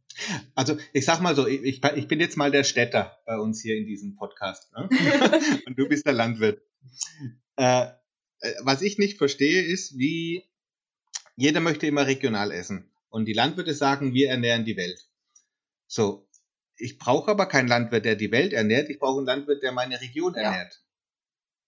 [0.54, 3.76] Also ich sag mal so, ich, ich bin jetzt mal der Städter bei uns hier
[3.76, 4.72] in diesem Podcast.
[4.72, 4.88] Ne?
[5.66, 6.62] Und du bist der Landwirt.
[7.56, 7.86] Äh,
[8.40, 10.44] äh, was ich nicht verstehe, ist, wie
[11.36, 12.90] jeder möchte immer regional essen.
[13.08, 15.08] Und die Landwirte sagen, wir ernähren die Welt.
[15.86, 16.28] So,
[16.76, 18.88] ich brauche aber keinen Landwirt, der die Welt ernährt.
[18.88, 20.42] Ich brauche einen Landwirt, der meine Region ja.
[20.42, 20.82] ernährt.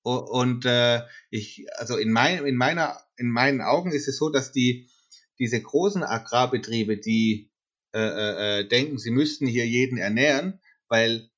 [0.03, 4.53] Und äh, ich, also in, mein, in, meiner, in meinen Augen ist es so, dass
[4.53, 4.89] die
[5.39, 7.51] diese großen Agrarbetriebe, die
[7.95, 11.31] äh, äh, äh denken, sie müssten hier jeden ernähren, weil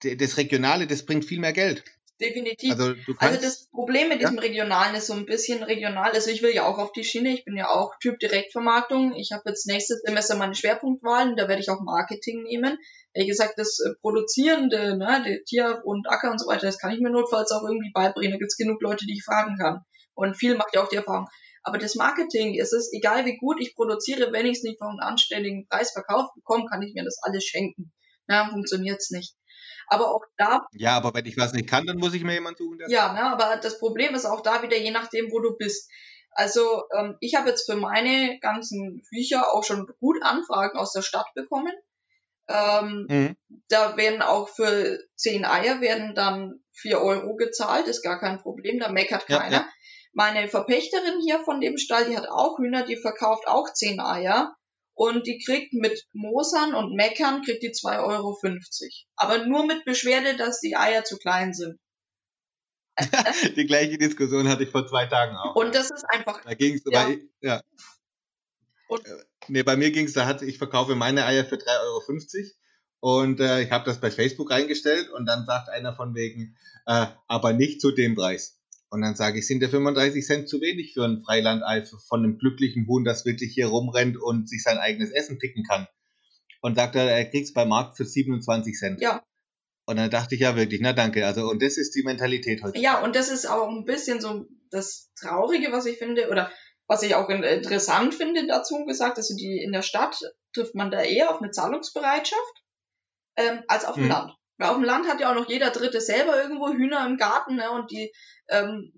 [0.00, 1.84] das Regionale, das bringt viel mehr Geld.
[2.20, 2.72] Definitiv.
[2.72, 4.40] Also, kannst, also das Problem mit diesem ja?
[4.40, 6.10] Regionalen ist so ein bisschen regional.
[6.10, 7.32] Also ich will ja auch auf die Schiene.
[7.32, 9.14] Ich bin ja auch Typ Direktvermarktung.
[9.14, 11.36] Ich habe jetzt nächstes Semester meine Schwerpunktwahlen.
[11.36, 12.76] Da werde ich auch Marketing nehmen.
[13.14, 16.92] Wie gesagt, das äh, Produzierende, ne, der Tier und Acker und so weiter, das kann
[16.92, 18.32] ich mir notfalls auch irgendwie beibringen.
[18.32, 19.82] Da gibt's genug Leute, die ich fragen kann.
[20.14, 21.28] Und viel macht ja auch die Erfahrung.
[21.62, 24.88] Aber das Marketing ist es, egal wie gut ich produziere, wenn ich es nicht für
[24.88, 27.92] einen anständigen Preis verkauft bekomme, kann ich mir das alles schenken.
[28.26, 29.34] Na, funktioniert's nicht.
[29.88, 30.66] Aber auch da.
[30.72, 32.78] Ja, aber wenn ich was nicht kann, dann muss ich mir jemanden suchen.
[32.78, 35.90] Der ja, ne, aber das Problem ist auch da wieder, je nachdem, wo du bist.
[36.32, 41.02] Also ähm, ich habe jetzt für meine ganzen Bücher auch schon gut Anfragen aus der
[41.02, 41.72] Stadt bekommen.
[42.48, 43.36] Ähm, mhm.
[43.68, 48.78] Da werden auch für zehn Eier werden dann vier Euro gezahlt, ist gar kein Problem,
[48.78, 49.50] da meckert keiner.
[49.50, 49.68] Ja, ja.
[50.12, 54.54] Meine Verpächterin hier von dem Stall, die hat auch Hühner, die verkauft auch zehn Eier
[54.98, 58.36] und die kriegt mit Mosern und Meckern kriegt die 2,50 Euro.
[59.14, 61.78] Aber nur mit Beschwerde, dass die Eier zu klein sind.
[63.56, 65.54] die gleiche Diskussion hatte ich vor zwei Tagen auch.
[65.54, 66.42] Und das ist einfach.
[66.42, 67.04] Da ging es ja.
[67.04, 67.62] Bei, ja.
[68.88, 71.68] Und, äh, nee, bei mir ging es, da hatte ich verkaufe meine Eier für 3,50
[71.84, 72.50] Euro.
[72.98, 76.56] Und äh, ich habe das bei Facebook reingestellt und dann sagt einer von wegen,
[76.86, 78.57] äh, aber nicht zu dem Preis.
[78.90, 82.38] Und dann sage ich, sind der 35 Cent zu wenig für ein Freilandei von einem
[82.38, 85.86] glücklichen Huhn, das wirklich hier rumrennt und sich sein eigenes Essen picken kann?
[86.60, 89.00] Und sagt er, er kriegt es beim Markt für 27 Cent.
[89.00, 89.22] Ja.
[89.86, 91.26] Und dann dachte ich ja wirklich, na danke.
[91.26, 92.78] Also, und das ist die Mentalität heute.
[92.78, 96.50] Ja, und das ist auch ein bisschen so das Traurige, was ich finde, oder
[96.86, 100.18] was ich auch interessant finde dazu gesagt, also die in der Stadt
[100.54, 102.64] trifft man da eher auf eine Zahlungsbereitschaft
[103.36, 104.10] ähm, als auf dem hm.
[104.10, 104.32] Land.
[104.58, 107.70] Auf dem Land hat ja auch noch jeder Dritte selber irgendwo Hühner im Garten, ne?
[107.70, 108.12] Und die
[108.48, 108.92] ähm,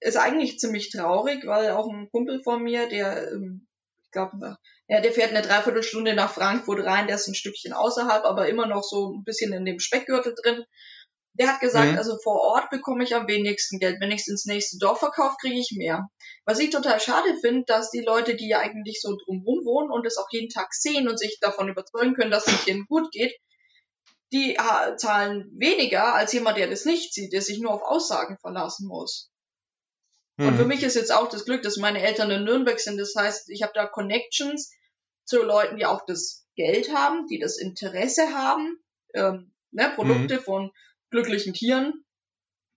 [0.00, 3.66] ist eigentlich ziemlich traurig, weil auch ein Kumpel von mir, der ähm,
[4.10, 4.56] ich glaube,
[4.88, 8.66] ja, der fährt eine Dreiviertelstunde nach Frankfurt rein, der ist ein Stückchen außerhalb, aber immer
[8.66, 10.64] noch so ein bisschen in dem Speckgürtel drin.
[11.34, 11.98] Der hat gesagt, mhm.
[11.98, 14.00] also vor Ort bekomme ich am wenigsten Geld.
[14.00, 16.08] Wenn ich es ins nächste Dorf verkaufe, kriege ich mehr.
[16.44, 20.04] Was ich total schade finde, dass die Leute, die ja eigentlich so drumherum wohnen und
[20.06, 23.32] es auch jeden Tag sehen und sich davon überzeugen können, dass es ihnen gut geht,
[24.32, 24.56] die
[24.96, 29.30] zahlen weniger als jemand, der das nicht sieht, der sich nur auf Aussagen verlassen muss.
[30.36, 30.48] Mhm.
[30.48, 30.68] Und für mhm.
[30.68, 32.98] mich ist jetzt auch das Glück, dass meine Eltern in Nürnberg sind.
[32.98, 34.72] Das heißt, ich habe da Connections
[35.24, 38.78] zu Leuten, die auch das Geld haben, die das Interesse haben,
[39.14, 40.42] ähm, ne, Produkte mhm.
[40.42, 40.70] von
[41.10, 42.04] glücklichen Tieren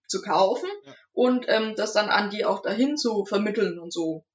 [0.08, 0.96] zu kaufen ja.
[1.12, 4.26] und ähm, das dann an die auch dahin zu vermitteln und so.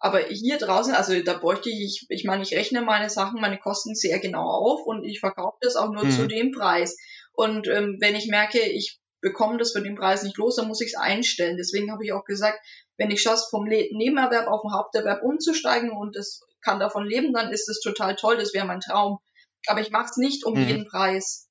[0.00, 3.94] Aber hier draußen, also da bräuchte ich, ich meine, ich rechne meine Sachen, meine Kosten
[3.94, 6.10] sehr genau auf und ich verkaufe das auch nur mhm.
[6.10, 6.96] zu dem Preis.
[7.32, 10.80] Und ähm, wenn ich merke, ich bekomme das für den Preis nicht los, dann muss
[10.80, 11.56] ich es einstellen.
[11.56, 12.60] Deswegen habe ich auch gesagt,
[12.96, 17.52] wenn ich schaffe, vom Nebenerwerb auf den Haupterwerb umzusteigen und das kann davon leben, dann
[17.52, 19.18] ist das total toll, das wäre mein Traum.
[19.66, 20.68] Aber ich mache es nicht um mhm.
[20.68, 21.48] jeden Preis.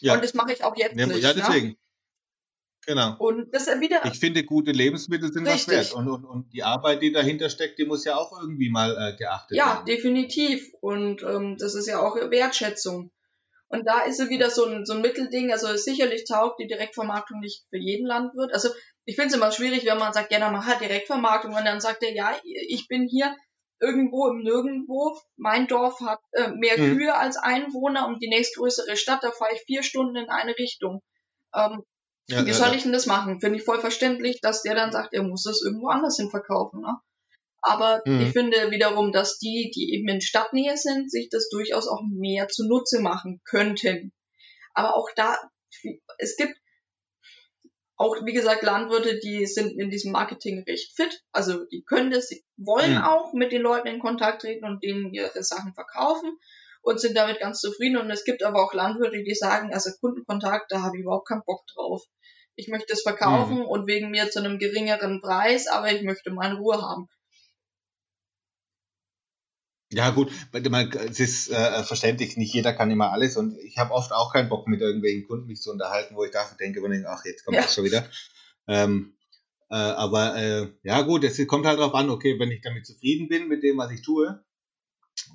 [0.00, 0.14] Ja.
[0.14, 1.22] Und das mache ich auch jetzt ja, nicht.
[1.22, 1.34] Ja, ne?
[1.34, 1.68] deswegen.
[1.68, 1.76] Ne?
[2.86, 3.14] Genau.
[3.18, 4.04] Und das wieder.
[4.04, 5.66] Ich finde, gute Lebensmittel sind richtig.
[5.66, 5.94] was wert.
[5.94, 9.16] Und, und, und die Arbeit, die dahinter steckt, die muss ja auch irgendwie mal äh,
[9.16, 9.86] geachtet ja, werden.
[9.86, 10.68] Ja, definitiv.
[10.80, 13.12] Und ähm, das ist ja auch Wertschätzung.
[13.68, 15.52] Und da ist so wieder so ein, so ein Mittelding.
[15.52, 18.52] Also sicherlich taugt die Direktvermarktung nicht für jeden Landwirt.
[18.52, 18.68] Also
[19.04, 21.54] ich finde es immer schwierig, wenn man sagt, ja, dann mach halt Direktvermarktung.
[21.54, 23.34] Und dann sagt er, ja, ich bin hier
[23.80, 25.16] irgendwo im Nirgendwo.
[25.36, 26.96] Mein Dorf hat äh, mehr mhm.
[26.96, 31.00] Kühe als Einwohner und die nächstgrößere Stadt, da fahre ich vier Stunden in eine Richtung.
[31.54, 31.82] Ähm,
[32.32, 33.40] ja, Wie soll ja, ich denn das machen?
[33.40, 36.80] Finde ich voll verständlich, dass der dann sagt, er muss das irgendwo anders hin verkaufen.
[36.80, 36.96] Ne?
[37.60, 38.20] Aber mhm.
[38.22, 42.48] ich finde wiederum, dass die, die eben in Stadtnähe sind, sich das durchaus auch mehr
[42.48, 44.12] zunutze machen könnten.
[44.74, 45.36] Aber auch da,
[46.18, 46.56] es gibt
[47.96, 51.22] auch, wie gesagt, Landwirte, die sind in diesem Marketing recht fit.
[51.30, 53.02] Also die können das, sie wollen mhm.
[53.02, 56.36] auch mit den Leuten in Kontakt treten und denen ihre Sachen verkaufen
[56.82, 57.96] und sind damit ganz zufrieden.
[57.96, 61.44] Und es gibt aber auch Landwirte, die sagen, also Kundenkontakt, da habe ich überhaupt keinen
[61.46, 62.02] Bock drauf.
[62.54, 63.64] Ich möchte es verkaufen mhm.
[63.64, 67.08] und wegen mir zu einem geringeren Preis, aber ich möchte meine Ruhe haben.
[69.92, 74.12] Ja gut, es ist äh, verständlich, nicht jeder kann immer alles und ich habe oft
[74.12, 77.44] auch keinen Bock mit irgendwelchen Kunden mich zu unterhalten, wo ich dachte, denke, ach jetzt
[77.44, 77.62] kommt ja.
[77.62, 78.08] das schon wieder.
[78.66, 79.14] Ähm,
[79.68, 83.28] äh, aber äh, ja gut, es kommt halt darauf an, okay, wenn ich damit zufrieden
[83.28, 84.42] bin mit dem, was ich tue,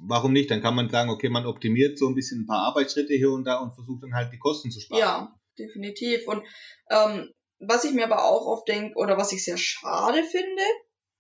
[0.02, 0.50] warum nicht?
[0.50, 3.46] Dann kann man sagen, okay, man optimiert so ein bisschen ein paar Arbeitsschritte hier und
[3.46, 5.00] da und versucht dann halt die Kosten zu sparen.
[5.00, 6.28] Ja, definitiv.
[6.28, 6.44] Und
[6.90, 10.64] ähm, was ich mir aber auch oft denke, oder was ich sehr schade finde,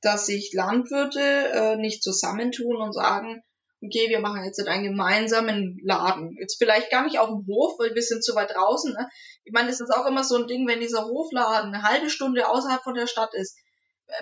[0.01, 3.43] dass sich Landwirte äh, nicht zusammentun und sagen,
[3.83, 6.35] okay, wir machen jetzt einen gemeinsamen Laden.
[6.39, 8.93] Jetzt vielleicht gar nicht auf dem Hof, weil wir sind zu weit draußen.
[8.93, 9.09] Ne?
[9.43, 12.47] Ich meine, das ist auch immer so ein Ding, wenn dieser Hofladen eine halbe Stunde
[12.47, 13.57] außerhalb von der Stadt ist.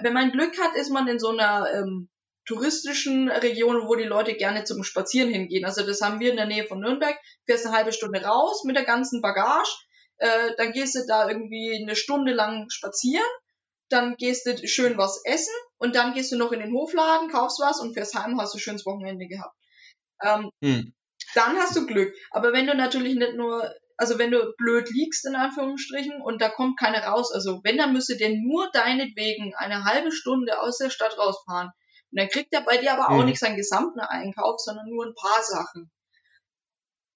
[0.01, 2.10] Wenn man Glück hat, ist man in so einer ähm,
[2.45, 5.65] touristischen Regionen, wo die Leute gerne zum Spazieren hingehen.
[5.65, 7.15] Also das haben wir in der Nähe von Nürnberg.
[7.45, 9.71] Fährst eine halbe Stunde raus mit der ganzen Bagage,
[10.17, 13.25] äh, dann gehst du da irgendwie eine Stunde lang spazieren,
[13.89, 17.60] dann gehst du schön was essen und dann gehst du noch in den Hofladen, kaufst
[17.60, 19.56] was und fährst heim, hast du schönes Wochenende gehabt.
[20.21, 20.93] Ähm, hm.
[21.34, 22.13] Dann hast du Glück.
[22.32, 26.49] Aber wenn du natürlich nicht nur, also wenn du blöd liegst, in Anführungsstrichen, und da
[26.49, 30.89] kommt keiner raus, also wenn, dann müsste der nur deinetwegen eine halbe Stunde aus der
[30.89, 31.71] Stadt rausfahren
[32.12, 33.25] und dann kriegt er bei dir aber auch mhm.
[33.25, 35.91] nicht seinen gesamten Einkauf, sondern nur ein paar Sachen.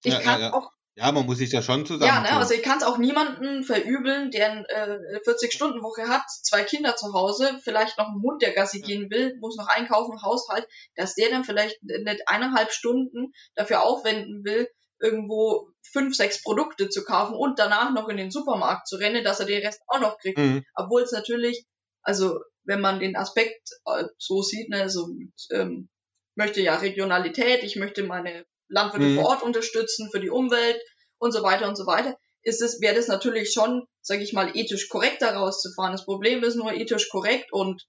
[0.03, 0.53] Ich ja, kann ja, ja.
[0.53, 2.11] auch ja, man muss sich ja schon zusammen.
[2.11, 6.63] Ja, ne, also ich kann es auch niemanden verübeln, der eine äh, 40-Stunden-Woche hat, zwei
[6.63, 10.67] Kinder zu Hause, vielleicht noch einen Hund, der Gassi gehen will, muss noch einkaufen, Haushalt,
[10.95, 14.67] dass der dann vielleicht nicht eineinhalb Stunden dafür aufwenden will,
[14.99, 19.39] irgendwo fünf, sechs Produkte zu kaufen und danach noch in den Supermarkt zu rennen, dass
[19.39, 20.37] er den Rest auch noch kriegt.
[20.37, 20.65] Mhm.
[20.75, 21.65] Obwohl es natürlich,
[22.01, 25.09] also wenn man den Aspekt äh, so sieht, ne, so
[25.51, 25.89] ähm,
[26.35, 29.15] möchte ja Regionalität, ich möchte meine Landwirte mhm.
[29.15, 30.79] vor Ort unterstützen für die Umwelt
[31.17, 34.55] und so weiter und so weiter, ist es, wäre das natürlich schon, sage ich mal,
[34.55, 35.91] ethisch korrekt daraus zu fahren.
[35.91, 37.85] Das Problem ist nur ethisch korrekt und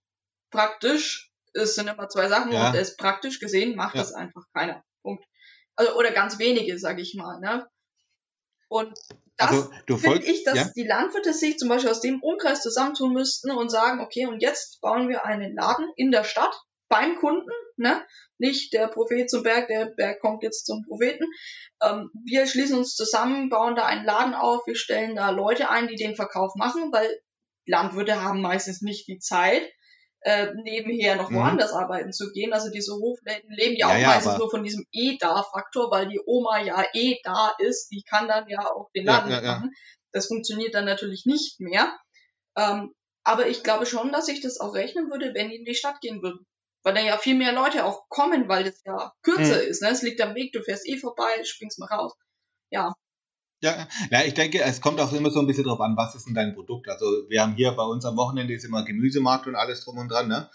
[0.50, 2.68] praktisch, es sind immer zwei Sachen ja.
[2.68, 4.02] und es praktisch gesehen macht ja.
[4.02, 4.82] das einfach keiner.
[5.02, 5.24] Punkt.
[5.76, 7.38] Also, oder ganz wenige, sage ich mal.
[7.40, 7.66] Ne?
[8.68, 8.98] Und
[9.36, 10.70] das also, finde ich, dass ja?
[10.76, 14.80] die Landwirte sich zum Beispiel aus dem Umkreis zusammentun müssten und sagen, okay, und jetzt
[14.80, 16.54] bauen wir einen Laden in der Stadt
[16.90, 18.04] beim Kunden, ne?
[18.36, 21.24] Nicht der Prophet zum Berg, der Berg kommt jetzt zum Propheten.
[21.82, 25.88] Ähm, wir schließen uns zusammen, bauen da einen Laden auf, wir stellen da Leute ein,
[25.88, 27.08] die den Verkauf machen, weil
[27.66, 29.62] Landwirte haben meistens nicht die Zeit,
[30.22, 31.36] äh, nebenher noch mhm.
[31.36, 32.52] woanders arbeiten zu gehen.
[32.52, 36.20] Also diese Hofläden leben ja, ja auch ja, meistens nur von diesem Eh-Da-Faktor, weil die
[36.26, 39.72] Oma ja eh da ist, die kann dann ja auch den Laden ja, machen.
[40.12, 41.96] Das funktioniert dann natürlich nicht mehr.
[42.56, 45.74] Ähm, aber ich glaube schon, dass ich das auch rechnen würde, wenn die in die
[45.74, 46.46] Stadt gehen würden.
[46.82, 49.68] Weil dann ja viel mehr Leute auch kommen, weil das ja kürzer Mhm.
[49.68, 49.82] ist.
[49.82, 49.90] Ne?
[49.90, 52.12] Es liegt am Weg, du fährst eh vorbei, springst mal raus.
[52.70, 52.94] Ja,
[53.62, 56.26] Ja, ja, ich denke, es kommt auch immer so ein bisschen drauf an, was ist
[56.26, 56.88] denn dein Produkt.
[56.88, 60.08] Also wir haben hier bei uns am Wochenende ist immer Gemüsemarkt und alles drum und
[60.08, 60.48] dran, ne?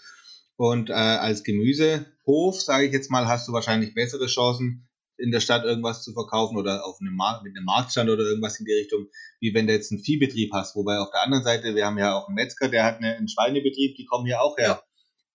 [0.56, 5.40] Und äh, als Gemüsehof, sage ich jetzt mal, hast du wahrscheinlich bessere Chancen, in der
[5.40, 8.72] Stadt irgendwas zu verkaufen oder auf einem Markt, mit einem Marktstand oder irgendwas in die
[8.74, 9.06] Richtung,
[9.40, 10.74] wie wenn du jetzt einen Viehbetrieb hast.
[10.76, 13.28] Wobei auf der anderen Seite, wir haben ja auch einen Metzger, der hat eine, einen
[13.28, 14.82] Schweinebetrieb, die kommen hier auch her Ja.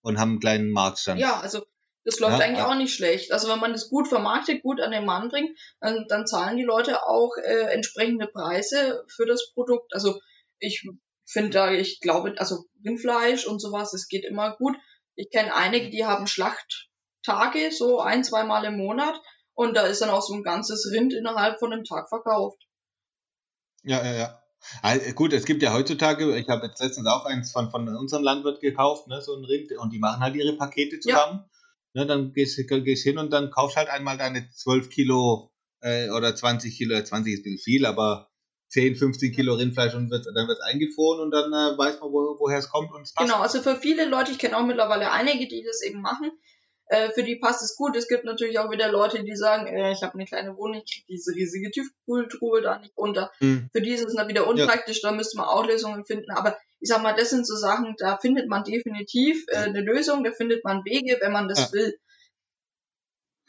[0.02, 1.20] Und haben einen kleinen Marktstand.
[1.20, 1.62] ja, also
[2.04, 2.68] das läuft Ja, eigentlich ja.
[2.68, 3.32] auch nicht schlecht.
[3.32, 6.64] Also wenn man das gut vermarktet, gut an den Mann bringt, dann, dann zahlen die
[6.64, 9.94] Leute auch äh, entsprechende Preise für das Produkt.
[9.94, 10.20] Also
[10.58, 10.84] ich
[11.24, 14.76] finde da, ich glaube, also Rindfleisch und sowas, es geht immer gut.
[15.14, 19.14] Ich kenne einige, die haben Schlachttage, so ein, zweimal im Monat.
[19.54, 22.60] Und da ist dann auch so ein ganzes Rind innerhalb von einem Tag verkauft.
[23.84, 24.41] Ja, ja, ja.
[24.82, 28.22] Also, gut, es gibt ja heutzutage, ich habe jetzt letztens auch eins von, von unserem
[28.22, 31.44] Landwirt gekauft, ne, so ein Rind, und die machen halt ihre Pakete zusammen.
[31.94, 36.08] Ne, dann gehst du gehst hin und dann kaufst halt einmal deine 12 Kilo äh,
[36.10, 38.30] oder 20 Kilo, 20 ist ein bisschen viel, aber
[38.68, 42.10] 10, 15 Kilo Rindfleisch und wird, dann wird es eingefroren und dann äh, weiß man,
[42.10, 43.28] wo, woher es kommt und es passt.
[43.28, 46.30] Genau, also für viele Leute, ich kenne auch mittlerweile einige, die das eben machen,
[46.92, 47.96] äh, für die passt es gut.
[47.96, 50.92] Es gibt natürlich auch wieder Leute, die sagen, äh, ich habe eine kleine Wohnung, ich
[50.92, 53.32] kriege diese riesige Tiefkühltruhe da nicht unter.
[53.38, 53.70] Hm.
[53.72, 56.30] Für die ist es dann wieder unpraktisch, da müsste man auch Lösungen finden.
[56.32, 60.22] Aber ich sag mal, das sind so Sachen, da findet man definitiv äh, eine Lösung,
[60.22, 61.72] da findet man Wege, wenn man das Ja.
[61.72, 61.98] will.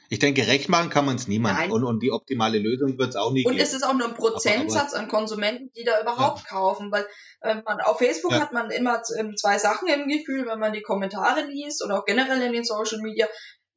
[0.09, 1.71] Ich denke, recht machen kann man es niemand.
[1.71, 3.63] Und, und die optimale Lösung wird es auch nie Und geben.
[3.63, 7.07] es ist auch nur ein Prozentsatz an Konsumenten, die da überhaupt kaufen, weil
[7.41, 8.41] äh, man, auf Facebook Ja.
[8.41, 12.05] hat man immer ähm, zwei Sachen im Gefühl, wenn man die Kommentare liest oder auch
[12.05, 13.27] generell in den Social Media.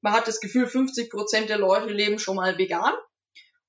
[0.02, 2.92] Man hat das Gefühl, 50 Prozent der Leute leben schon mal vegan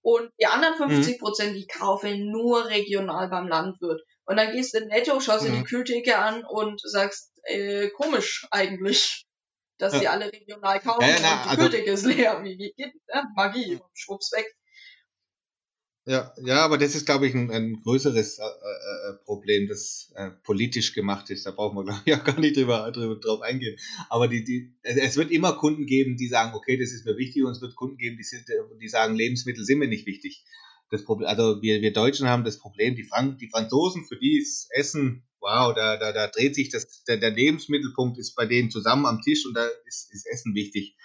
[0.01, 0.93] und die anderen Mhm.
[0.95, 4.01] 50 Prozent, die kaufen nur regional beim Landwirt.
[4.25, 5.59] Und dann gehst du in Netto, schaust dir Mhm.
[5.59, 9.25] die Kühltheke an und sagst, äh, komisch eigentlich,
[9.77, 9.99] dass Ja.
[9.99, 12.43] die alle regional kaufen Ja, ja, na, und die also- Kühltheke ist leer.
[12.43, 13.23] Wie geht ne?
[13.35, 14.45] Magie, schwupps weg.
[16.05, 20.13] Ja, ja, aber das ist, glaube ich, ein, ein größeres äh, äh, äh, Problem, das
[20.15, 21.45] äh, politisch gemacht ist.
[21.45, 23.77] Da brauchen wir, glaube ich, auch gar nicht drüber, drüber drauf eingehen.
[24.09, 27.17] Aber die, die, es, es wird immer Kunden geben, die sagen, okay, das ist mir
[27.17, 28.45] wichtig, und es wird Kunden geben, die, sind,
[28.81, 30.45] die sagen, Lebensmittel sind mir nicht wichtig.
[30.89, 34.37] Das Problem, also wir, wir Deutschen haben das Problem, die, Frank die Franzosen, für die
[34.39, 38.69] ist Essen, wow, da, da, da dreht sich das, der, der Lebensmittelpunkt ist bei denen
[38.69, 40.97] zusammen am Tisch und da ist, ist Essen wichtig.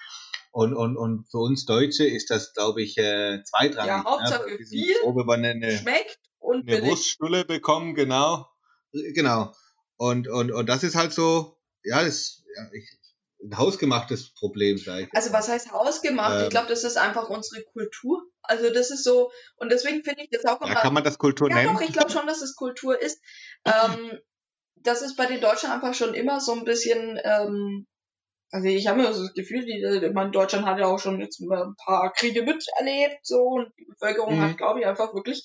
[0.50, 3.88] Und, und, und für uns Deutsche ist das, glaube ich, äh, zweitrangig.
[3.88, 4.96] Ja, Hauptsache Wir sind viel,
[5.30, 6.82] eine, eine, Schmeckt und eine.
[6.82, 8.48] Wurststulle bekommen, genau.
[8.92, 9.54] Genau.
[9.96, 12.86] Und, und, und das ist halt so, ja, das ja, ich,
[13.44, 15.08] ein hausgemachtes Problem, sag ich.
[15.14, 16.38] Also was heißt hausgemacht?
[16.38, 16.42] Ähm.
[16.44, 18.22] ich glaube, das ist einfach unsere Kultur.
[18.42, 20.80] Also das ist so, und deswegen finde ich das auch ja, immer.
[20.80, 21.74] kann man das Kultur ja, nennen?
[21.74, 23.20] doch, ich glaube schon, dass es Kultur ist.
[23.64, 24.18] Ähm,
[24.84, 27.86] das ist bei den Deutschen einfach schon immer so ein bisschen, ähm,
[28.50, 31.20] also ich habe immer so das Gefühl, die, ich meine, Deutschland hat ja auch schon
[31.20, 34.42] jetzt ein paar Kriege miterlebt, so, und die Bevölkerung Mhm.
[34.42, 35.44] hat, glaube ich, einfach wirklich,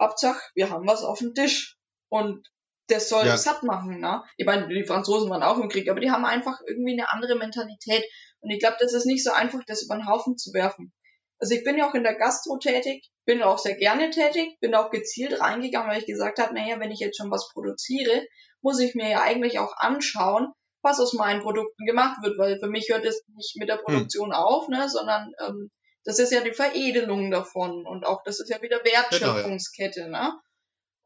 [0.00, 1.76] Hauptsache, wir haben was auf dem Tisch.
[2.08, 2.48] Und
[2.88, 3.36] das soll Ja.
[3.36, 4.22] satt machen, ne?
[4.36, 7.36] Ich meine, die Franzosen waren auch im Krieg, aber die haben einfach irgendwie eine andere
[7.36, 8.04] Mentalität.
[8.40, 10.92] Und ich glaube, das ist nicht so einfach, das über den Haufen zu werfen.
[11.38, 14.74] Also ich bin ja auch in der Gastro tätig, bin auch sehr gerne tätig, bin
[14.74, 18.26] auch gezielt reingegangen, weil ich gesagt habe, naja, wenn ich jetzt schon was produziere,
[18.62, 22.68] muss ich mir ja eigentlich auch anschauen, was aus meinen Produkten gemacht wird, weil für
[22.68, 25.70] mich hört es nicht mit der Produktion auf, ne, sondern ähm,
[26.04, 30.32] das ist ja die Veredelung davon und auch das ist ja wieder Wertschöpfungskette, ne?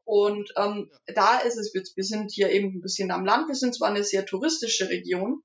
[0.07, 3.55] Und ähm, da ist es jetzt, wir sind hier eben ein bisschen am Land, wir
[3.55, 5.41] sind zwar eine sehr touristische Region,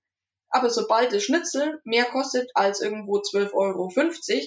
[0.51, 3.89] aber sobald das Schnitzel mehr kostet als irgendwo 12,50 Euro,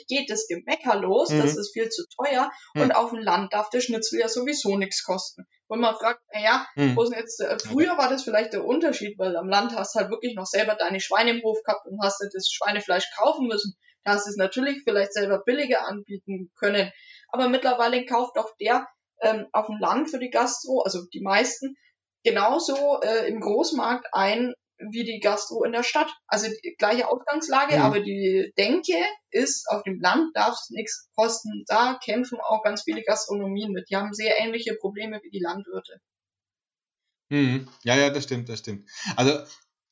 [0.07, 1.39] geht das Gemecker los, Mhm.
[1.39, 2.81] das ist viel zu teuer Mhm.
[2.83, 5.47] und auf dem Land darf der Schnitzel ja sowieso nichts kosten.
[5.73, 6.95] Und man fragt, naja, Hm.
[6.95, 10.01] wo denn jetzt, äh, früher war das vielleicht der Unterschied, weil am Land hast du
[10.01, 13.75] halt wirklich noch selber deine Schweine im Hof gehabt und hast das Schweinefleisch kaufen müssen.
[14.03, 16.91] Da hast du es natürlich vielleicht selber billiger anbieten können.
[17.29, 18.87] Aber mittlerweile kauft auch der
[19.21, 21.75] ähm, auf dem Land für die Gastro, also die meisten,
[22.23, 24.53] genauso äh, im Großmarkt ein
[24.91, 26.11] wie die Gastro in der Stadt.
[26.27, 27.81] Also die gleiche Ausgangslage, Mhm.
[27.81, 28.95] aber die Denke
[29.31, 31.63] ist, auf dem Land darf es nichts kosten.
[31.67, 33.89] Da kämpfen auch ganz viele Gastronomien mit.
[33.89, 35.99] Die haben sehr ähnliche Probleme wie die Landwirte.
[37.29, 37.67] Mhm.
[37.83, 38.89] Ja, ja, das stimmt, das stimmt.
[39.15, 39.39] Also,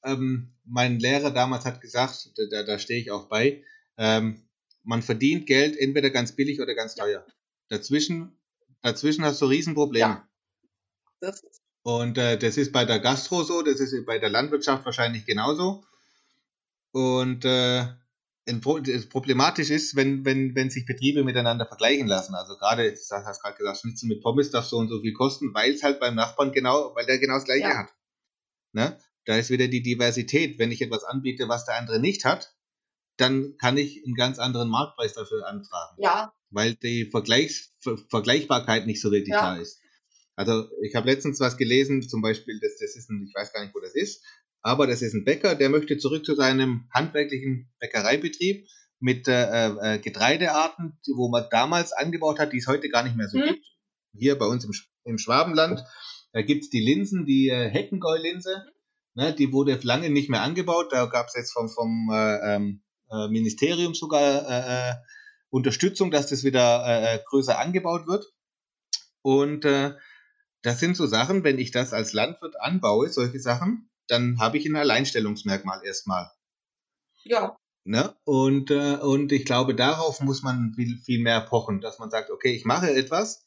[0.04, 3.63] ähm, mein Lehrer damals hat gesagt, da, da, da stehe ich auch bei,
[3.97, 4.47] ähm,
[4.84, 7.25] man verdient Geld entweder ganz billig oder ganz teuer.
[7.69, 8.38] Dazwischen,
[8.82, 9.99] dazwischen hast du Riesenprobleme.
[10.05, 10.28] Ja.
[11.20, 14.86] Das ist Und äh, das ist bei der Gastro so, das ist bei der Landwirtschaft
[14.86, 15.84] wahrscheinlich genauso.
[16.91, 17.88] Und äh,
[19.09, 22.36] problematisch ist, wenn, wenn, wenn sich Betriebe miteinander vergleichen lassen.
[22.36, 25.53] Also gerade, du hast gerade gesagt, Schnitzel mit Pommes darf so und so viel kosten,
[25.53, 27.77] weil es halt beim Nachbarn genau, weil der genau das gleiche Ja.
[27.77, 27.89] hat.
[28.73, 28.97] Ne?
[29.25, 30.57] da ist wieder die Diversität.
[30.59, 32.55] Wenn ich etwas anbiete, was der andere nicht hat,
[33.17, 35.97] dann kann ich einen ganz anderen Marktpreis dafür anfragen.
[36.01, 36.34] Ja.
[36.49, 39.55] Weil die Vergleichs Ver Vergleichbarkeit nicht so wirklich Ja.
[39.55, 39.80] da ist.
[40.42, 43.64] Also ich habe letztens was gelesen, zum Beispiel, das, das ist ein, ich weiß gar
[43.64, 44.24] nicht, wo das ist,
[44.62, 48.68] aber das ist ein Bäcker, der möchte zurück zu seinem handwerklichen Bäckereibetrieb
[49.00, 53.28] mit äh, äh, Getreidearten, wo man damals angebaut hat, die es heute gar nicht mehr
[53.28, 53.48] so Hm.
[53.48, 53.66] gibt.
[54.14, 54.72] Hier bei uns im,
[55.04, 55.84] im Schwabenland,
[56.34, 58.66] da gibt's die Linsen, die äh, Heckengäu-Linse,
[59.16, 60.92] ne, die wurde lange nicht mehr angebaut.
[60.92, 64.94] Da gab's jetzt vom, vom äh, ähm, äh, Ministerium sogar äh, äh,
[65.50, 68.26] Unterstützung, dass das wieder äh, äh, größer angebaut wird.
[69.22, 69.94] Und äh,
[70.62, 74.66] das sind so Sachen, wenn ich das als Landwirt anbaue, solche Sachen, dann habe ich
[74.66, 76.32] ein Alleinstellungsmerkmal erstmal.
[77.24, 77.57] Ja.
[77.84, 78.16] Ne?
[78.26, 82.30] Und, äh, und ich glaube, darauf muss man viel, viel mehr pochen, dass man sagt,
[82.30, 83.43] okay, ich mache etwas,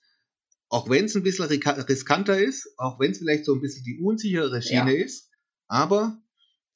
[0.69, 4.01] auch wenn es ein bisschen riskanter ist, auch wenn es vielleicht so ein bisschen die
[4.01, 5.31] unsichere Schiene ist,
[5.69, 6.21] aber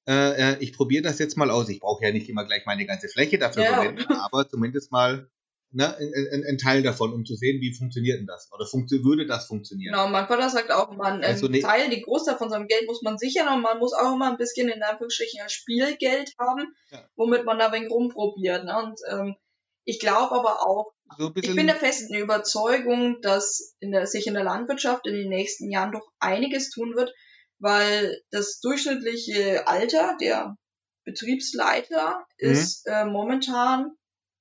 [0.07, 1.68] äh, äh, ich probiere das jetzt mal aus.
[1.68, 3.74] Ich brauche ja nicht immer gleich meine ganze Fläche dafür Ja.
[3.74, 5.28] verwenden, aber zumindest mal
[5.71, 8.51] ne, ein, ein, Teil davon, um zu sehen, wie funktioniert denn das?
[8.53, 9.93] Oder funktio würde das funktionieren?
[9.93, 12.87] Genau, mein Vater sagt auch, man Also ähm, ne- Teil, die Großteil von seinem Geld
[12.87, 17.09] muss man sichern und man muss auch immer ein bisschen in Anführungsstrichen Spielgeld haben, Ja.
[17.16, 18.64] womit man da ein wenig rumprobiert.
[18.64, 18.77] Ne?
[18.77, 19.37] Und ähm,
[19.85, 24.35] ich glaube aber auch, So ich bin der festen Überzeugung, dass in der, sich in
[24.35, 27.12] der Landwirtschaft in den nächsten Jahren doch einiges tun wird,
[27.59, 30.57] weil das durchschnittliche Alter der
[31.05, 32.51] Betriebsleiter Mhm.
[32.51, 33.93] ist äh, momentan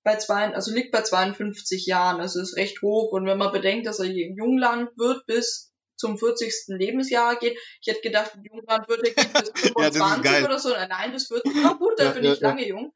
[0.08, 2.22] bei zwei, also liegt bei 52 Jahren.
[2.22, 3.12] Also ist recht hoch.
[3.12, 6.54] Und wenn man bedenkt, dass er Junglandwirt bis zum 40.
[6.68, 10.46] Lebensjahr geht, ich hätte gedacht, Junglandwirte geht bis Ja, das ist 25 geil.
[10.46, 10.70] oder so.
[10.70, 11.52] Nein, bis 40.
[11.62, 12.48] Na gut, da Ja, bin ja, ich ja.
[12.50, 12.94] lange jung.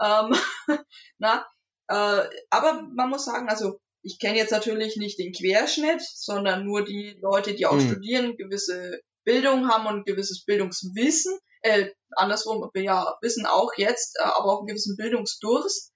[0.00, 0.36] Ähm,
[1.18, 1.44] na,
[1.88, 6.84] äh, aber man muss sagen, also ich kenne jetzt natürlich nicht den Querschnitt, sondern nur
[6.84, 7.88] die Leute, die auch Mhm.
[7.90, 11.36] studieren, gewisse Bildung haben und gewisses Bildungswissen.
[11.62, 15.90] Äh, andersrum, ja, Wissen auch jetzt, äh, aber auch einen gewissen Bildungsdurst.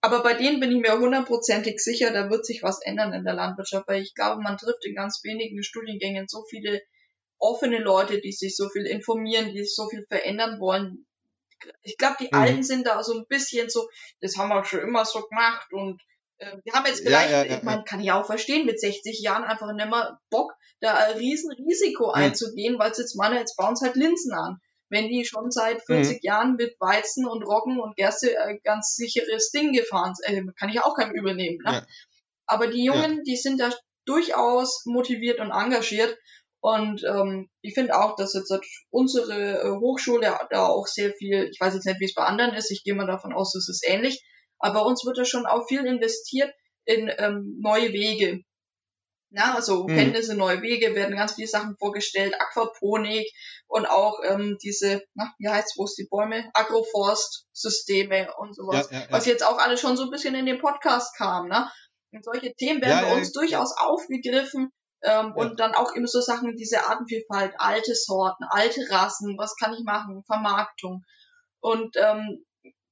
[0.00, 3.34] Aber bei denen bin ich mir hundertprozentig sicher, da wird sich was ändern in der
[3.34, 6.80] Landwirtschaft, weil ich glaube, man trifft in ganz wenigen Studiengängen so viele
[7.38, 11.06] offene Leute, die sich so viel informieren, die so viel verändern wollen.
[11.82, 12.40] Ich glaube, die Mhm.
[12.40, 13.88] Alten sind da so ein bisschen so,
[14.20, 16.00] das haben wir schon immer so gemacht und
[16.38, 18.80] äh, wir haben jetzt Ja, vielleicht, ja, ja, ich meine, kann ich auch verstehen, mit
[18.80, 23.38] 60 Jahren einfach nicht mehr Bock, da ein riesen Risiko einzugehen, weil es jetzt meine,
[23.40, 24.60] jetzt bauen sie halt Linsen an.
[24.90, 29.50] Wenn die schon seit 40 Jahren mit Weizen und Roggen und Gerste äh, ganz sicheres
[29.50, 31.58] Ding gefahren sind, äh, kann ich ja auch keinem übernehmen.
[31.64, 31.72] Ne?
[31.72, 31.86] Ja.
[32.46, 33.70] Aber die Jungen, die sind da
[34.06, 36.16] durchaus motiviert und engagiert.
[36.60, 38.52] Und ähm, ich finde auch, dass jetzt
[38.90, 42.54] unsere äh, Hochschule da auch sehr viel, ich weiß jetzt nicht, wie es bei anderen
[42.54, 44.24] ist, ich gehe mal davon aus, es ist ähnlich,
[44.58, 46.52] aber bei uns wird da schon auch viel investiert
[46.84, 48.42] in ähm, neue Wege.
[49.30, 49.94] Na, also Mhm.
[49.94, 53.30] Kenntnisse, neue Wege, werden ganz viele Sachen vorgestellt, Aquaponik
[53.66, 56.50] und auch ähm, diese, na, wie heißt's, wo ist die Bäume?
[56.54, 59.12] Agroforstsysteme und sowas ja, ja, ja.
[59.12, 61.70] was jetzt auch alles schon so ein bisschen in den Podcast kam, ne?
[62.10, 64.70] Und solche Themen werden bei uns durchaus aufgegriffen.
[65.02, 65.32] Ähm.
[65.36, 69.84] Und dann auch immer so Sachen, diese Artenvielfalt, alte Sorten, alte Rassen, was kann ich
[69.84, 71.04] machen, Vermarktung.
[71.60, 72.44] Und ähm,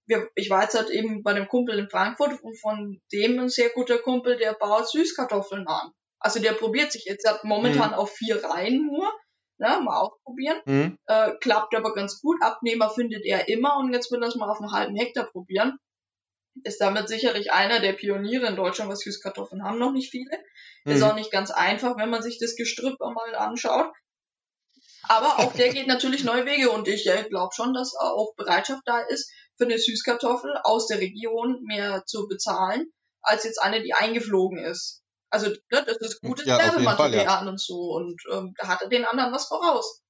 [0.06, 3.48] wir, ich war jetzt halt eben bei einem Kumpel in Frankfurt und von dem ein
[3.48, 5.92] sehr guter Kumpel, der baut Süßkartoffeln an.
[6.18, 9.10] Also der probiert sich jetzt hat momentan auf vier Reihen nur,
[9.58, 10.98] ne, mal ausprobieren Mhm.
[11.06, 12.42] äh, klappt aber ganz gut.
[12.42, 15.78] Abnehmer findet er immer und jetzt will er es mal auf einem halben Hektar probieren.
[16.64, 20.30] Ist damit sicherlich einer der Pioniere in Deutschland, was Süßkartoffeln haben noch nicht viele.
[20.86, 21.04] Ist Mhm.
[21.04, 23.92] auch nicht ganz einfach, wenn man sich das Gestrüpp mal anschaut.
[25.08, 28.82] Aber auch der geht natürlich neue Wege und ich äh, glaube schon, dass auch Bereitschaft
[28.86, 32.92] da ist, für eine Süßkartoffel aus der Region mehr zu bezahlen,
[33.22, 35.02] als jetzt eine, die eingeflogen ist.
[35.30, 39.04] Also ne, das ist gutes Ja, Werbematerial und so und ähm, da hat er den
[39.04, 40.02] anderen was voraus.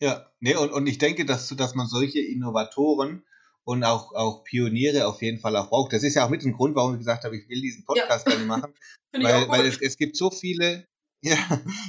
[0.00, 3.24] Ja, nee, und, und ich denke, dass, dass man solche Innovatoren
[3.64, 5.92] und auch, auch Pioniere auf jeden Fall auch braucht.
[5.92, 8.24] Das ist ja auch mit ein Grund, warum ich gesagt habe, ich will diesen Podcast
[8.24, 8.72] gerne machen.
[9.12, 10.84] Weil weil es, es gibt so viele,
[11.22, 11.36] ja,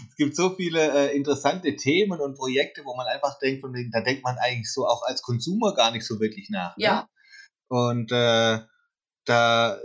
[0.10, 3.92] es gibt so viele äh, interessante Themen und Projekte, wo man einfach denkt, von wegen,
[3.92, 6.78] da denkt man eigentlich so auch als Konsumer gar nicht so wirklich nach.
[6.78, 6.84] Ne?
[6.86, 7.10] Ja.
[7.68, 8.60] Und äh,
[9.30, 9.80] da,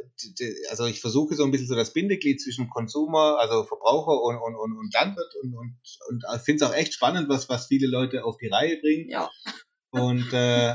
[0.70, 4.55] also ich versuche so ein bisschen so das Bindeglied zwischen Konsumer, also Verbraucher und, und,
[4.55, 5.76] und, und Landwirt und, und,
[6.09, 9.09] und finde es auch echt spannend, was, was viele Leute auf die Reihe bringen.
[9.09, 9.30] Ja.
[9.90, 10.74] Und äh,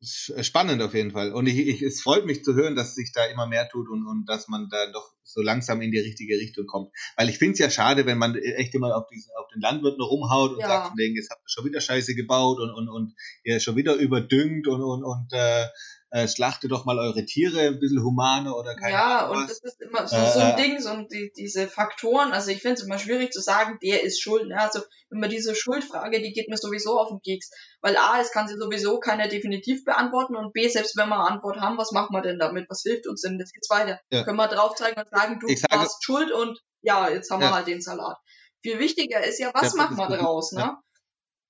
[0.00, 1.32] ist spannend auf jeden Fall.
[1.32, 4.06] Und ich, ich, es freut mich zu hören, dass sich da immer mehr tut und,
[4.06, 6.90] und dass man da doch so langsam in die richtige Richtung kommt.
[7.16, 9.98] Weil ich finde es ja schade, wenn man echt immer auf, diesen, auf den Landwirt
[9.98, 10.68] nur rumhaut und Ja.
[10.68, 13.76] sagt, von wegen, jetzt habt ihr schon wieder Scheiße gebaut und, und, und ihr schon
[13.76, 15.66] wieder überdüngt und, und, und äh,
[16.14, 19.60] äh, schlachtet doch mal eure Tiere ein bisschen humaner oder keine Ja, Ahnung und was.
[19.60, 22.62] das ist immer so, Äh, so ein äh, Ding, so die, diese Faktoren, also ich
[22.62, 24.46] finde es immer schwierig zu sagen, der ist schuld.
[24.46, 24.56] Ne?
[24.60, 27.50] Also immer diese Schuldfrage, die geht mir sowieso auf den Keks.
[27.80, 31.30] Weil A, es kann sie sowieso keiner definitiv beantworten und B, selbst wenn wir eine
[31.32, 32.66] Antwort haben, was machen wir denn damit?
[32.70, 33.38] Was hilft uns denn?
[33.38, 33.98] Das geht's weiter.
[34.10, 34.22] Ja.
[34.22, 37.48] Können wir drauf zeigen und sagen, du sage- warst schuld und ja, jetzt haben wir
[37.48, 37.54] Ja.
[37.56, 38.18] halt den Salat.
[38.62, 40.60] Viel wichtiger ist ja, was Ja, machen wir draus, ne?
[40.60, 40.80] ja.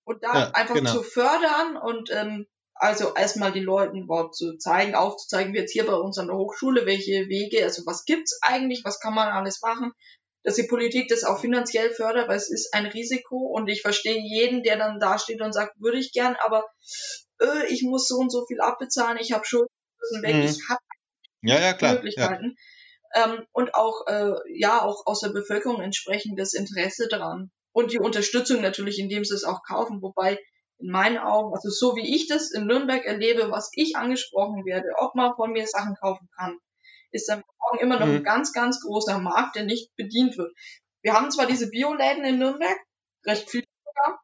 [0.05, 0.91] Und da Ja, einfach genau.
[0.91, 5.87] zu fördern und ähm, also erstmal den Leuten überhaupt zu zeigen, aufzuzeigen, wie jetzt hier
[5.87, 9.61] bei uns an der Hochschule, welche Wege, also was gibt's eigentlich, was kann man alles
[9.63, 9.93] machen,
[10.43, 14.21] dass die Politik das auch finanziell fördert, weil es ist ein Risiko und ich verstehe
[14.21, 16.65] jeden, der dann da steht und sagt, würde ich gern, aber
[17.41, 19.69] äh, ich muss so und so viel abbezahlen, ich habe Schulden
[20.23, 20.43] weg, Mhm.
[20.43, 20.81] ich habe
[21.43, 21.93] Ja, ja, klar.
[21.93, 21.97] Ja.
[21.97, 22.57] Möglichkeiten.
[23.15, 27.51] Ähm, und auch, äh, ja, auch aus der Bevölkerung entsprechendes Interesse dran.
[27.73, 30.03] Und die Unterstützung natürlich, indem sie es auch kaufen.
[30.03, 30.39] Wobei
[30.85, 34.89] in meinen Augen, also so wie ich das in Nürnberg erlebe, was ich angesprochen werde,
[34.99, 36.59] ob man von mir Sachen kaufen kann,
[37.11, 38.17] ist in meinen Augen immer noch Mhm.
[38.17, 40.53] ein ganz, ganz großer Markt, der nicht bedient wird.
[41.03, 42.79] Wir haben zwar diese Bioläden in Nürnberg,
[43.27, 43.65] recht viel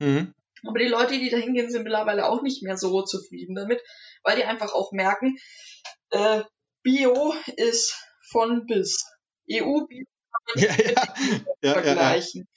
[0.01, 0.35] Mhm.
[0.67, 3.83] aber die Leute, die da hingehen, sind mittlerweile auch nicht mehr so zufrieden damit,
[4.23, 5.39] weil die einfach auch merken,
[6.11, 6.43] äh,
[6.83, 7.95] Bio ist
[8.31, 9.05] von bis.
[9.51, 10.05] EU-Bio
[10.57, 11.07] ja, ja,
[11.63, 11.73] ja.
[11.73, 12.49] vergleichen.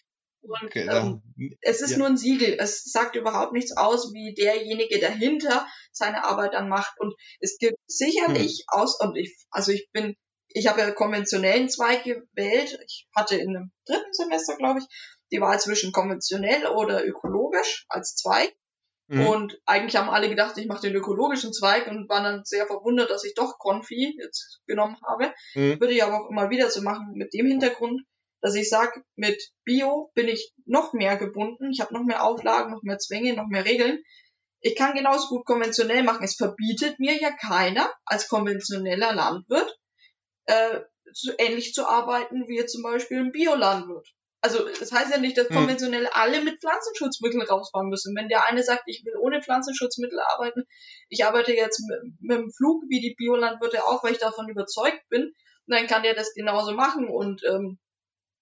[0.43, 1.97] Und Okay, ähm, da, es ist ja.
[1.99, 2.57] nur ein Siegel.
[2.59, 6.99] Es sagt überhaupt nichts aus, wie derjenige dahinter seine Arbeit dann macht.
[6.99, 8.79] Und es gibt sicherlich Hm.
[8.81, 10.15] aus, und ich, also ich bin,
[10.49, 12.77] ich habe ja konventionellen Zweig gewählt.
[12.85, 14.85] Ich hatte in einem dritten Semester, glaube ich,
[15.31, 18.53] die Wahl zwischen konventionell oder ökologisch als Zweig.
[19.07, 19.27] Mhm.
[19.27, 23.09] Und eigentlich haben alle gedacht, ich mache den ökologischen Zweig und waren dann sehr verwundert,
[23.09, 25.33] dass ich doch Konfi jetzt genommen habe.
[25.55, 25.79] Mhm.
[25.79, 28.01] Würde ich aber auch immer wieder so machen mit dem Hintergrund,
[28.43, 31.71] dass ich sage, mit Bio bin ich noch mehr gebunden.
[31.71, 34.03] Ich habe noch mehr Auflagen, noch mehr Zwänge, noch mehr Regeln.
[34.59, 36.25] Ich kann genauso gut konventionell machen.
[36.25, 39.79] Es verbietet mir ja keiner als konventioneller Landwirt
[40.47, 40.81] äh,
[41.13, 44.09] so ähnlich zu arbeiten wie zum Beispiel ein Biolandwirt.
[44.41, 45.55] Also das heißt ja nicht, dass Hm.
[45.55, 48.13] konventionell alle mit Pflanzenschutzmitteln rausfahren müssen.
[48.13, 50.65] Wenn der eine sagt, ich will ohne Pflanzenschutzmittel arbeiten,
[51.07, 55.07] ich arbeite jetzt mit, mit dem Flug wie die Biolandwirte auch, weil ich davon überzeugt
[55.07, 55.31] bin,
[55.67, 57.79] dann kann der das genauso machen und ähm,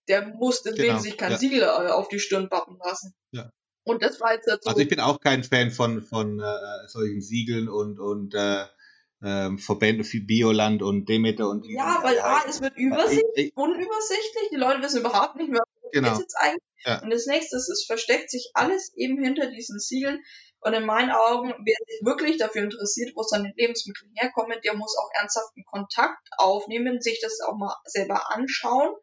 [0.07, 1.37] der muss deswegen Genau, sich kein ja.
[1.37, 3.13] Siegel äh, auf die Stirn pappen lassen.
[3.31, 3.49] Ja.
[3.83, 4.69] Und das war jetzt dazu.
[4.69, 8.65] Also ich bin auch kein Fan von, von äh, solchen Siegeln und, und äh,
[9.23, 11.73] ähm, Verbände für Bioland und Demeter und die.
[11.73, 15.63] ja, weil A, es wird übersichtlich, Ich, ich, unübersichtlich, die Leute wissen überhaupt nicht mehr,
[15.81, 16.17] was genau.
[16.17, 16.61] jetzt eigentlich.
[16.85, 17.01] Ja.
[17.03, 20.19] Und das nächste ist, es versteckt sich alles eben hinter diesen Siegeln.
[20.63, 24.95] Und in meinen Augen, wer sich wirklich dafür interessiert, wo seine Lebensmittel herkommen, der muss
[24.95, 28.93] auch ernsthaften Kontakt aufnehmen, sich das auch mal selber anschauen,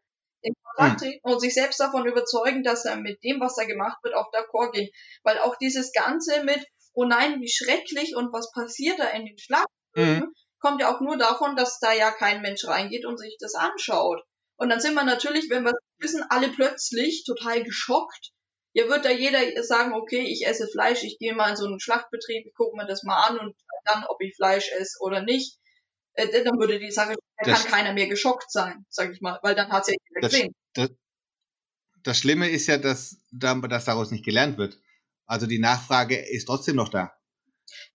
[0.41, 3.97] in Kontakt treten und sich selbst davon überzeugen, dass er mit dem, was da gemacht
[4.03, 4.93] wird, auch d'accord geht.
[5.23, 9.37] Weil auch dieses Ganze mit, oh nein, wie schrecklich und was passiert da in den
[9.37, 10.33] Schlachthöfen, Mhm.
[10.59, 14.21] kommt ja auch nur davon, dass da ja kein Mensch reingeht und sich das anschaut.
[14.57, 18.31] Und dann sind wir natürlich, wenn wir wissen, alle plötzlich total geschockt.
[18.73, 21.79] Ja, wird da jeder sagen, okay, ich esse Fleisch, ich gehe mal in so einen
[21.79, 25.57] Schlachtbetrieb, ich gucke mir das mal an und dann, ob ich Fleisch esse oder nicht.
[26.13, 29.39] Äh, dann würde die Sache, dann Das- kann keiner mehr geschockt sein, sag ich mal,
[29.43, 30.53] weil dann hat es ja jeder Das, gesehen.
[30.73, 30.89] das,
[32.03, 34.79] das Schlimme ist ja, dass, da- dass daraus nicht gelernt wird.
[35.25, 37.13] Also die Nachfrage ist trotzdem noch da.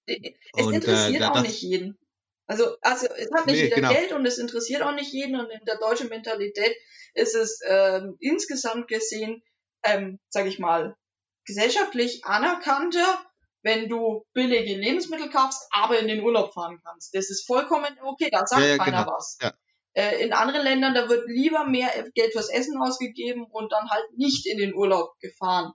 [0.06, 1.98] Äh, Es Und, äh, interessiert da- auch nicht jeden.
[2.46, 3.92] Also, also es hat nicht Nee, jeder genau.
[3.92, 6.76] Geld und es interessiert auch nicht jeden und in der deutschen Mentalität
[7.14, 9.42] ist es ähm, insgesamt gesehen,
[9.82, 10.94] ähm, sag ich mal,
[11.46, 13.24] gesellschaftlich anerkannter,
[13.64, 17.14] wenn du billige Lebensmittel kaufst, aber in den Urlaub fahren kannst.
[17.14, 19.16] Das ist vollkommen okay, da sagt Ja, ja, keiner genau.
[19.16, 19.38] was.
[19.40, 19.54] Ja.
[19.94, 24.04] Äh, in anderen Ländern, da wird lieber mehr Geld fürs Essen ausgegeben und dann halt
[24.16, 25.72] nicht in den Urlaub gefahren.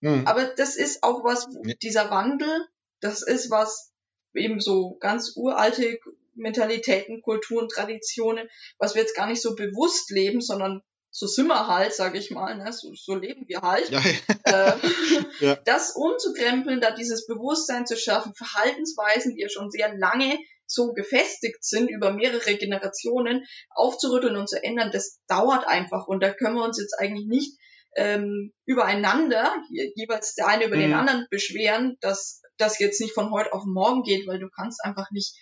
[0.00, 0.26] Mhm.
[0.26, 1.46] Aber das ist auch was,
[1.82, 2.66] dieser Wandel,
[3.00, 3.92] das ist was,
[4.34, 5.98] eben so ganz uralte
[6.34, 8.48] Mentalitäten, Kulturen, Traditionen,
[8.78, 10.82] was wir jetzt gar nicht so bewusst leben, sondern
[11.14, 12.72] so sind wir halt, sag ich mal, ne?
[12.72, 13.88] so, so leben wir halt.
[13.90, 14.00] ja,
[14.44, 14.72] Äh,
[15.40, 15.56] Ja.
[15.64, 21.62] Das umzukrempeln, da dieses Bewusstsein zu schaffen, Verhaltensweisen, die ja schon sehr lange so gefestigt
[21.64, 26.06] sind, über mehrere Generationen aufzurütteln und zu ändern, das dauert einfach.
[26.06, 27.58] Und da können wir uns jetzt eigentlich nicht
[27.94, 30.96] ähm, übereinander, je- jeweils der eine über den Mhm.
[30.96, 35.10] anderen beschweren, dass das jetzt nicht von heute auf morgen geht, weil du kannst einfach
[35.10, 35.36] nicht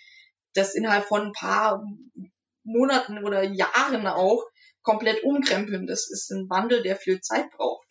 [0.53, 1.81] das innerhalb von ein paar
[2.63, 4.43] Monaten oder Jahren auch
[4.83, 5.87] komplett umkrempeln.
[5.87, 7.87] Das ist ein Wandel, der viel Zeit braucht.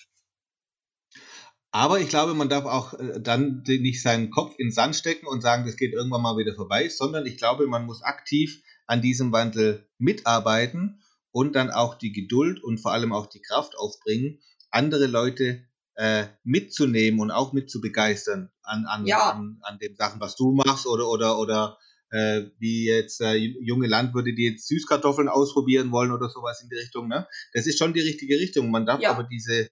[1.72, 5.26] Aber ich glaube, man darf auch äh, dann nicht seinen Kopf in den Sand stecken
[5.26, 9.00] und sagen, das geht irgendwann mal wieder vorbei, sondern ich glaube, man muss aktiv an
[9.00, 14.40] diesem Wandel mitarbeiten und dann auch die Geduld und vor allem auch die Kraft aufbringen,
[14.70, 15.64] andere Leute
[15.94, 19.30] äh, mitzunehmen und auch mit zu begeistern an, an, Ja.
[19.30, 21.78] an, an den Sachen, was du machst oder oder oder
[22.10, 26.76] äh, wie jetzt äh, junge Landwirte, die jetzt Süßkartoffeln ausprobieren wollen oder sowas in die
[26.76, 27.08] Richtung.
[27.08, 27.26] Ne?
[27.52, 28.70] Das ist schon die richtige Richtung.
[28.70, 29.10] Man darf Ja.
[29.12, 29.68] aber diese,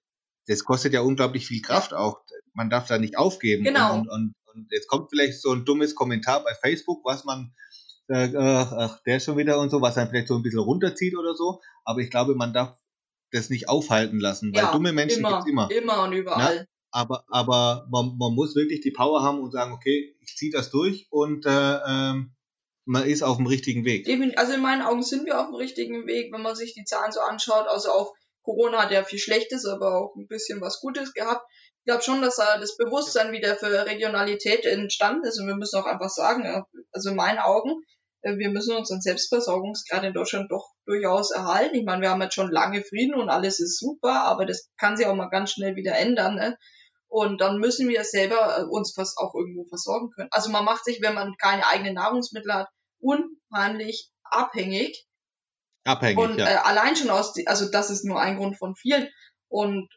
[0.47, 2.21] das kostet ja unglaublich viel Kraft auch.
[2.53, 3.63] Man darf da nicht aufgeben.
[3.63, 3.93] Genau.
[3.93, 7.53] Und, und, und jetzt kommt vielleicht so ein dummes Kommentar bei Facebook, was man
[8.07, 11.35] sagt, ach, der schon wieder und so, was dann vielleicht so ein bisschen runterzieht oder
[11.35, 11.61] so.
[11.83, 12.75] Aber ich glaube, man darf
[13.31, 15.69] das nicht aufhalten lassen, weil Ja, dumme Menschen immer, gibt's immer.
[15.69, 16.65] immer und überall.
[16.91, 20.71] Aber, aber man, man muss wirklich die Power haben und sagen, okay, ich ziehe das
[20.71, 22.35] durch und äh, ähm,
[22.85, 24.07] man ist auf dem richtigen Weg.
[24.37, 27.11] Also in meinen Augen sind wir auf dem richtigen Weg, wenn man sich die Zahlen
[27.11, 27.67] so anschaut.
[27.67, 31.45] Also auch Corona hat ja viel Schlechtes, aber auch ein bisschen was Gutes gehabt.
[31.79, 35.79] Ich glaube schon, dass da das Bewusstsein wieder für Regionalität entstanden ist und wir müssen
[35.79, 36.61] auch einfach sagen, äh,
[36.91, 37.83] also in meinen Augen,
[38.21, 41.75] äh, wir müssen unseren Selbstversorgungsgrad in Deutschland doch durchaus erhalten.
[41.75, 44.97] Ich meine, wir haben jetzt schon lange Frieden und alles ist super, aber das kann
[44.97, 46.35] sich auch mal ganz schnell wieder ändern.
[46.35, 46.57] Ne?
[47.09, 50.29] Und dann müssen wir selber äh, uns was auch irgendwo versorgen können.
[50.31, 55.07] Also man macht sich, wenn man keine eigenen Nahrungsmittel hat, unheimlich abhängig.
[55.85, 56.45] Abhängig, Und ja.
[56.47, 59.09] äh, allein schon aus, die, also das ist nur ein Grund von vielen.
[59.47, 59.89] Und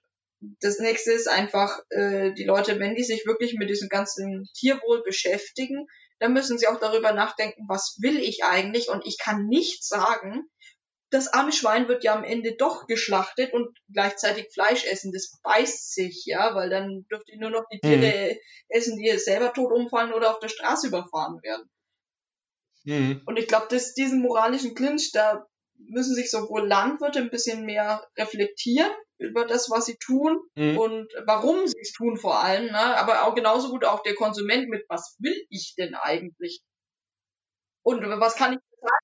[0.61, 5.03] das nächste ist einfach, äh, die Leute, wenn die sich wirklich mit diesem ganzen Tierwohl
[5.03, 5.87] beschäftigen,
[6.19, 8.89] dann müssen sie auch darüber nachdenken, was will ich eigentlich?
[8.89, 10.45] Und ich kann nicht sagen,
[11.13, 15.13] das arme Schwein wird ja am Ende doch geschlachtet und gleichzeitig Fleisch essen.
[15.13, 18.39] Das beißt sich, ja, weil dann dürfte ich nur noch die Tiere
[18.69, 21.71] essen, die selber tot umfallen oder auf der Straße überfahren werden.
[22.85, 23.23] Mhm.
[23.27, 25.47] Und ich glaube, dass diesen moralischen Clinch, da
[25.77, 30.79] müssen sich sowohl Landwirte ein bisschen mehr reflektieren über das, was sie tun Mhm.
[30.79, 32.97] und warum sie es tun vor allem, ne?
[32.97, 36.63] aber auch genauso gut auch der Konsument mit, was will ich denn eigentlich?
[37.85, 38.59] Und was kann ich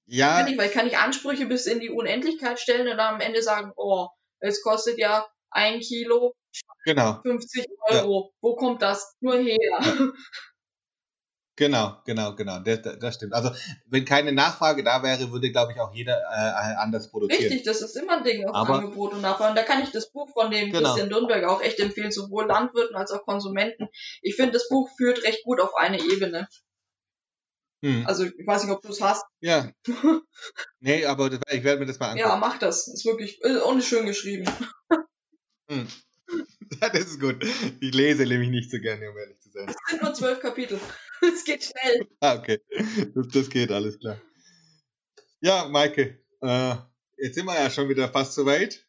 [0.07, 3.21] Ja, nicht, weil ich kann nicht Ansprüche bis in die Unendlichkeit stellen und dann am
[3.21, 4.09] Ende sagen, oh,
[4.41, 6.35] es kostet ja ein Kilo
[6.85, 8.33] genau, 50 Euro.
[8.41, 9.59] Wo kommt das nur her?
[11.57, 12.61] genau, genau, genau.
[12.61, 13.35] Das, das stimmt.
[13.35, 13.51] Also
[13.87, 17.43] wenn keine Nachfrage da wäre, würde, glaube ich, auch jeder äh, anders produzieren.
[17.43, 19.51] Richtig, das ist immer ein Ding auf Aber- Angebot und Nachfrage.
[19.51, 20.89] Und da kann ich das Buch von dem Genau.
[20.89, 23.89] Christian Nürnberg auch echt empfehlen, sowohl Landwirten als auch Konsumenten.
[24.23, 26.49] Ich finde, das Buch führt recht gut auf eine Ebene.
[27.83, 28.07] Hm.
[28.07, 29.25] Also ich weiß nicht, ob du es hast.
[29.41, 29.71] Ja.
[30.81, 32.29] Nee, aber das, ich werde mir das mal angucken.
[32.29, 32.87] Ja, mach das.
[32.87, 34.47] Ist wirklich ist auch nicht schön geschrieben.
[35.69, 35.89] Hm.
[36.81, 37.45] Das ist gut.
[37.81, 39.67] Ich lese nämlich nicht so gerne, um ehrlich zu sein.
[39.69, 40.79] Es sind nur zwölf Kapitel.
[41.21, 42.07] Es geht schnell.
[42.21, 42.61] Ah, okay.
[43.15, 44.21] Das, das geht, alles klar.
[45.41, 46.75] Ja, Maike, äh,
[47.17, 48.87] jetzt sind wir ja schon wieder fast soweit.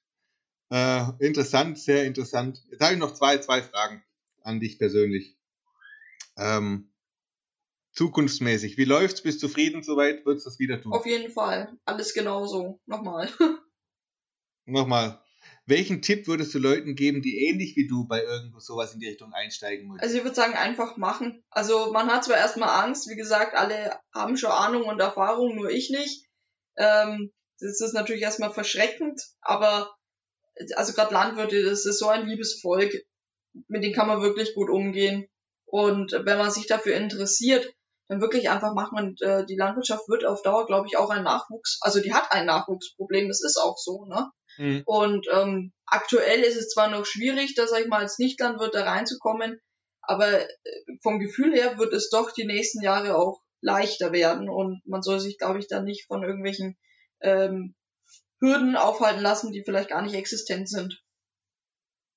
[0.69, 2.63] Äh, interessant, sehr interessant.
[2.69, 4.03] Jetzt habe ich noch zwei, zwei Fragen
[4.43, 5.37] an dich persönlich.
[6.37, 6.88] Ähm,
[7.99, 9.21] zukunftsmäßig, wie läuft's?
[9.21, 10.25] Bist du zufrieden soweit?
[10.25, 10.93] Würdest du das wieder tun?
[10.93, 11.77] Auf jeden Fall.
[11.83, 12.79] Alles genauso.
[12.85, 13.29] Nochmal.
[14.65, 15.21] Nochmal.
[15.65, 19.09] Welchen Tipp würdest du Leuten geben, die ähnlich wie du bei irgendwo sowas in die
[19.09, 20.01] Richtung einsteigen möchten?
[20.01, 21.43] Also ich würde sagen, einfach machen.
[21.49, 25.69] Also man hat zwar erstmal Angst, wie gesagt, alle haben schon Ahnung und Erfahrung, nur
[25.69, 26.25] ich nicht.
[26.77, 29.93] Ähm, das ist natürlich erstmal verschreckend, aber
[30.77, 32.93] also gerade Landwirte, das ist so ein liebes Volk,
[33.67, 35.27] mit denen kann man wirklich gut umgehen.
[35.65, 37.69] Und wenn man sich dafür interessiert,
[38.09, 41.23] dann wirklich einfach machen und äh, die Landwirtschaft wird auf Dauer, glaube ich, auch ein
[41.23, 44.29] Nachwuchs, also die hat ein Nachwuchsproblem, das ist auch so, ne?
[44.55, 44.81] Hm.
[44.85, 48.83] Und ähm, aktuell ist es zwar noch schwierig, da sag ich mal als Nichtlandwirt da
[48.83, 49.61] reinzukommen,
[50.01, 50.47] aber äh,
[51.03, 55.19] vom Gefühl her wird es doch die nächsten Jahre auch leichter werden und man soll
[55.19, 56.77] sich, glaube ich, dann nicht von irgendwelchen
[57.21, 57.75] ähm,
[58.39, 61.03] Hürden aufhalten lassen, die vielleicht gar nicht existent sind.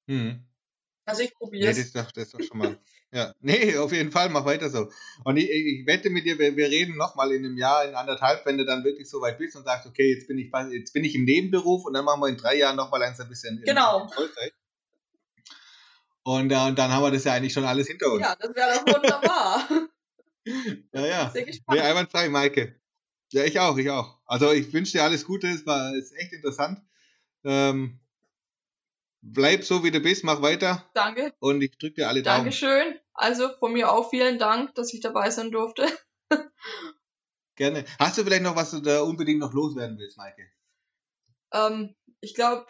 [0.09, 0.47] Hm.
[1.05, 1.87] Also ich Nee, probiere das es.
[1.87, 2.79] ist doch, das ist doch schon mal.
[3.13, 4.91] Ja, nee, auf jeden Fall, mach weiter so.
[5.25, 8.47] Und ich, ich wette mit dir, wir, wir reden nochmal in einem Jahr, in anderthalb,
[8.47, 11.05] wenn du dann wirklich so weit bist und sagst, okay, jetzt bin ich, jetzt bin
[11.05, 13.65] ich im Nebenberuf und dann machen wir in drei Jahren nochmal langsam ein bisschen in,
[13.65, 14.05] Genau.
[14.05, 14.53] in Vollzeit.
[16.25, 18.23] Und, äh, und dann haben wir das ja eigentlich schon alles hinter uns.
[18.23, 19.69] Ja, das wäre doch wunderbar.
[20.95, 21.07] ja.
[21.07, 21.31] ja.
[21.31, 21.81] Sehr Nee, gespannt.
[21.81, 22.81] einwandfrei, Maike.
[23.33, 24.19] Ja, ich auch, ich auch.
[24.27, 26.81] Also ich wünsche dir alles Gute, es war ist echt interessant.
[27.45, 27.99] Ähm,
[29.23, 31.33] bleib so, wie du bist, mach weiter Danke.
[31.39, 32.39] und ich drücke dir alle Daumen.
[32.39, 32.99] Dankeschön.
[33.15, 35.87] Also von mir auch vielen Dank, dass ich dabei sein durfte.
[37.57, 37.85] Gerne.
[37.99, 40.51] Hast du vielleicht noch was du da unbedingt noch loswerden willst, Maike?
[41.53, 42.67] Ähm, ich glaube,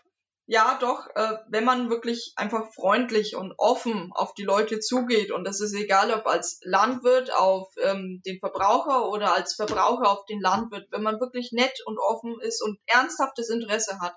[0.46, 5.44] ja, doch, äh, wenn man wirklich einfach freundlich und offen auf die Leute zugeht und
[5.44, 10.40] das ist egal, ob als Landwirt auf ähm, den Verbraucher oder als Verbraucher auf den
[10.40, 14.16] Landwirt, wenn man wirklich nett und offen ist und ernsthaftes Interesse hat,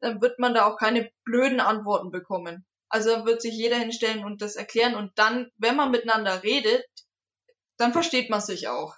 [0.00, 2.66] dann wird man da auch keine blöden Antworten bekommen.
[2.88, 6.84] Also dann wird sich jeder hinstellen und das erklären und dann, wenn man miteinander redet,
[7.78, 8.96] dann versteht man sich auch.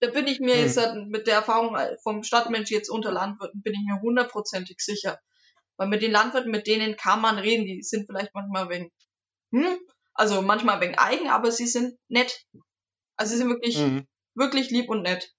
[0.00, 0.60] Da bin ich mir Hm.
[0.60, 5.20] jetzt halt mit der Erfahrung vom Stadtmensch jetzt unter Landwirten, bin ich mir hundertprozentig sicher.
[5.76, 8.92] Weil mit den Landwirten, mit denen kann man reden, die sind vielleicht manchmal wegen,
[9.52, 9.78] hm,
[10.14, 12.46] also manchmal wegen eigen, aber sie sind nett.
[13.16, 14.06] Also sie sind wirklich Mhm.
[14.34, 15.35] wirklich lieb und nett.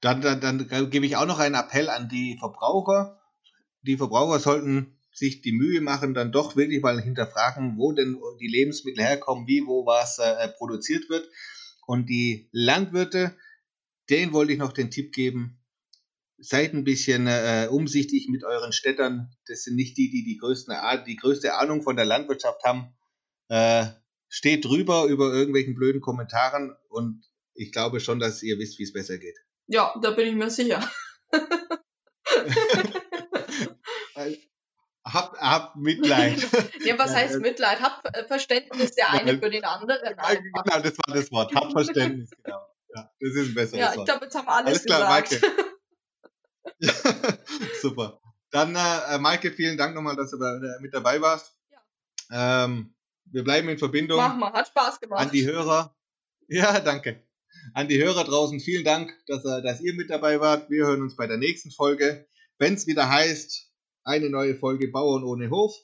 [0.00, 3.20] Dann, dann, dann gebe ich auch noch einen Appell an die Verbraucher.
[3.82, 8.48] Die Verbraucher sollten sich die Mühe machen, dann doch wirklich mal hinterfragen, wo denn die
[8.48, 11.28] Lebensmittel herkommen, wie, wo was äh, produziert wird.
[11.86, 13.36] Und die Landwirte,
[14.08, 15.58] denen wollte ich noch den Tipp geben,
[16.38, 19.34] seid ein bisschen äh, umsichtig mit euren Städtern.
[19.46, 20.74] Das sind nicht die, die die, größten,
[21.06, 22.94] die größte Ahnung von der Landwirtschaft haben.
[23.48, 23.86] Äh,
[24.28, 28.92] steht drüber über irgendwelchen blöden Kommentaren und ich glaube schon, dass ihr wisst, wie es
[28.92, 29.36] besser geht.
[29.70, 30.80] Ja, da bin ich mir sicher.
[35.04, 36.40] hab, hab Mitleid.
[36.84, 37.80] ja, was heißt Mitleid?
[37.80, 40.18] Hab äh, Verständnis der eine für den anderen.
[40.18, 40.64] Einfach.
[40.64, 41.54] Genau, das war das Wort.
[41.54, 42.66] Hab Verständnis, genau.
[42.96, 45.08] Ja, das ist ein besseres ja, ich glaube, jetzt haben wir alles, alles klar.
[45.08, 45.40] Maike.
[47.80, 48.20] Super.
[48.50, 51.54] Dann, äh, Maike, vielen Dank nochmal, dass du da, äh, mit dabei warst.
[52.28, 52.64] Ja.
[52.64, 52.96] Ähm,
[53.26, 54.18] wir bleiben in Verbindung.
[54.18, 55.20] Mach mal, hat Spaß gemacht.
[55.20, 55.94] An die Hörer.
[56.48, 57.24] Ja, danke.
[57.74, 60.70] An die Hörer draußen vielen Dank, dass, äh, dass ihr mit dabei wart.
[60.70, 62.26] Wir hören uns bei der nächsten Folge,
[62.58, 63.68] wenn es wieder heißt,
[64.04, 65.74] eine neue Folge Bauern ohne Hof.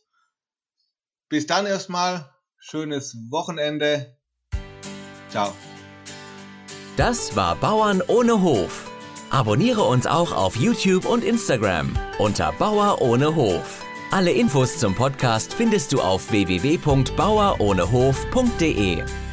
[1.29, 2.31] Bis dann erstmal.
[2.59, 4.17] Schönes Wochenende.
[5.29, 5.55] Ciao.
[6.97, 8.91] Das war Bauern ohne Hof.
[9.31, 13.85] Abonniere uns auch auf YouTube und Instagram unter Bauer ohne Hof.
[14.11, 19.26] Alle Infos zum Podcast findest du auf www.bauerohnehof.de.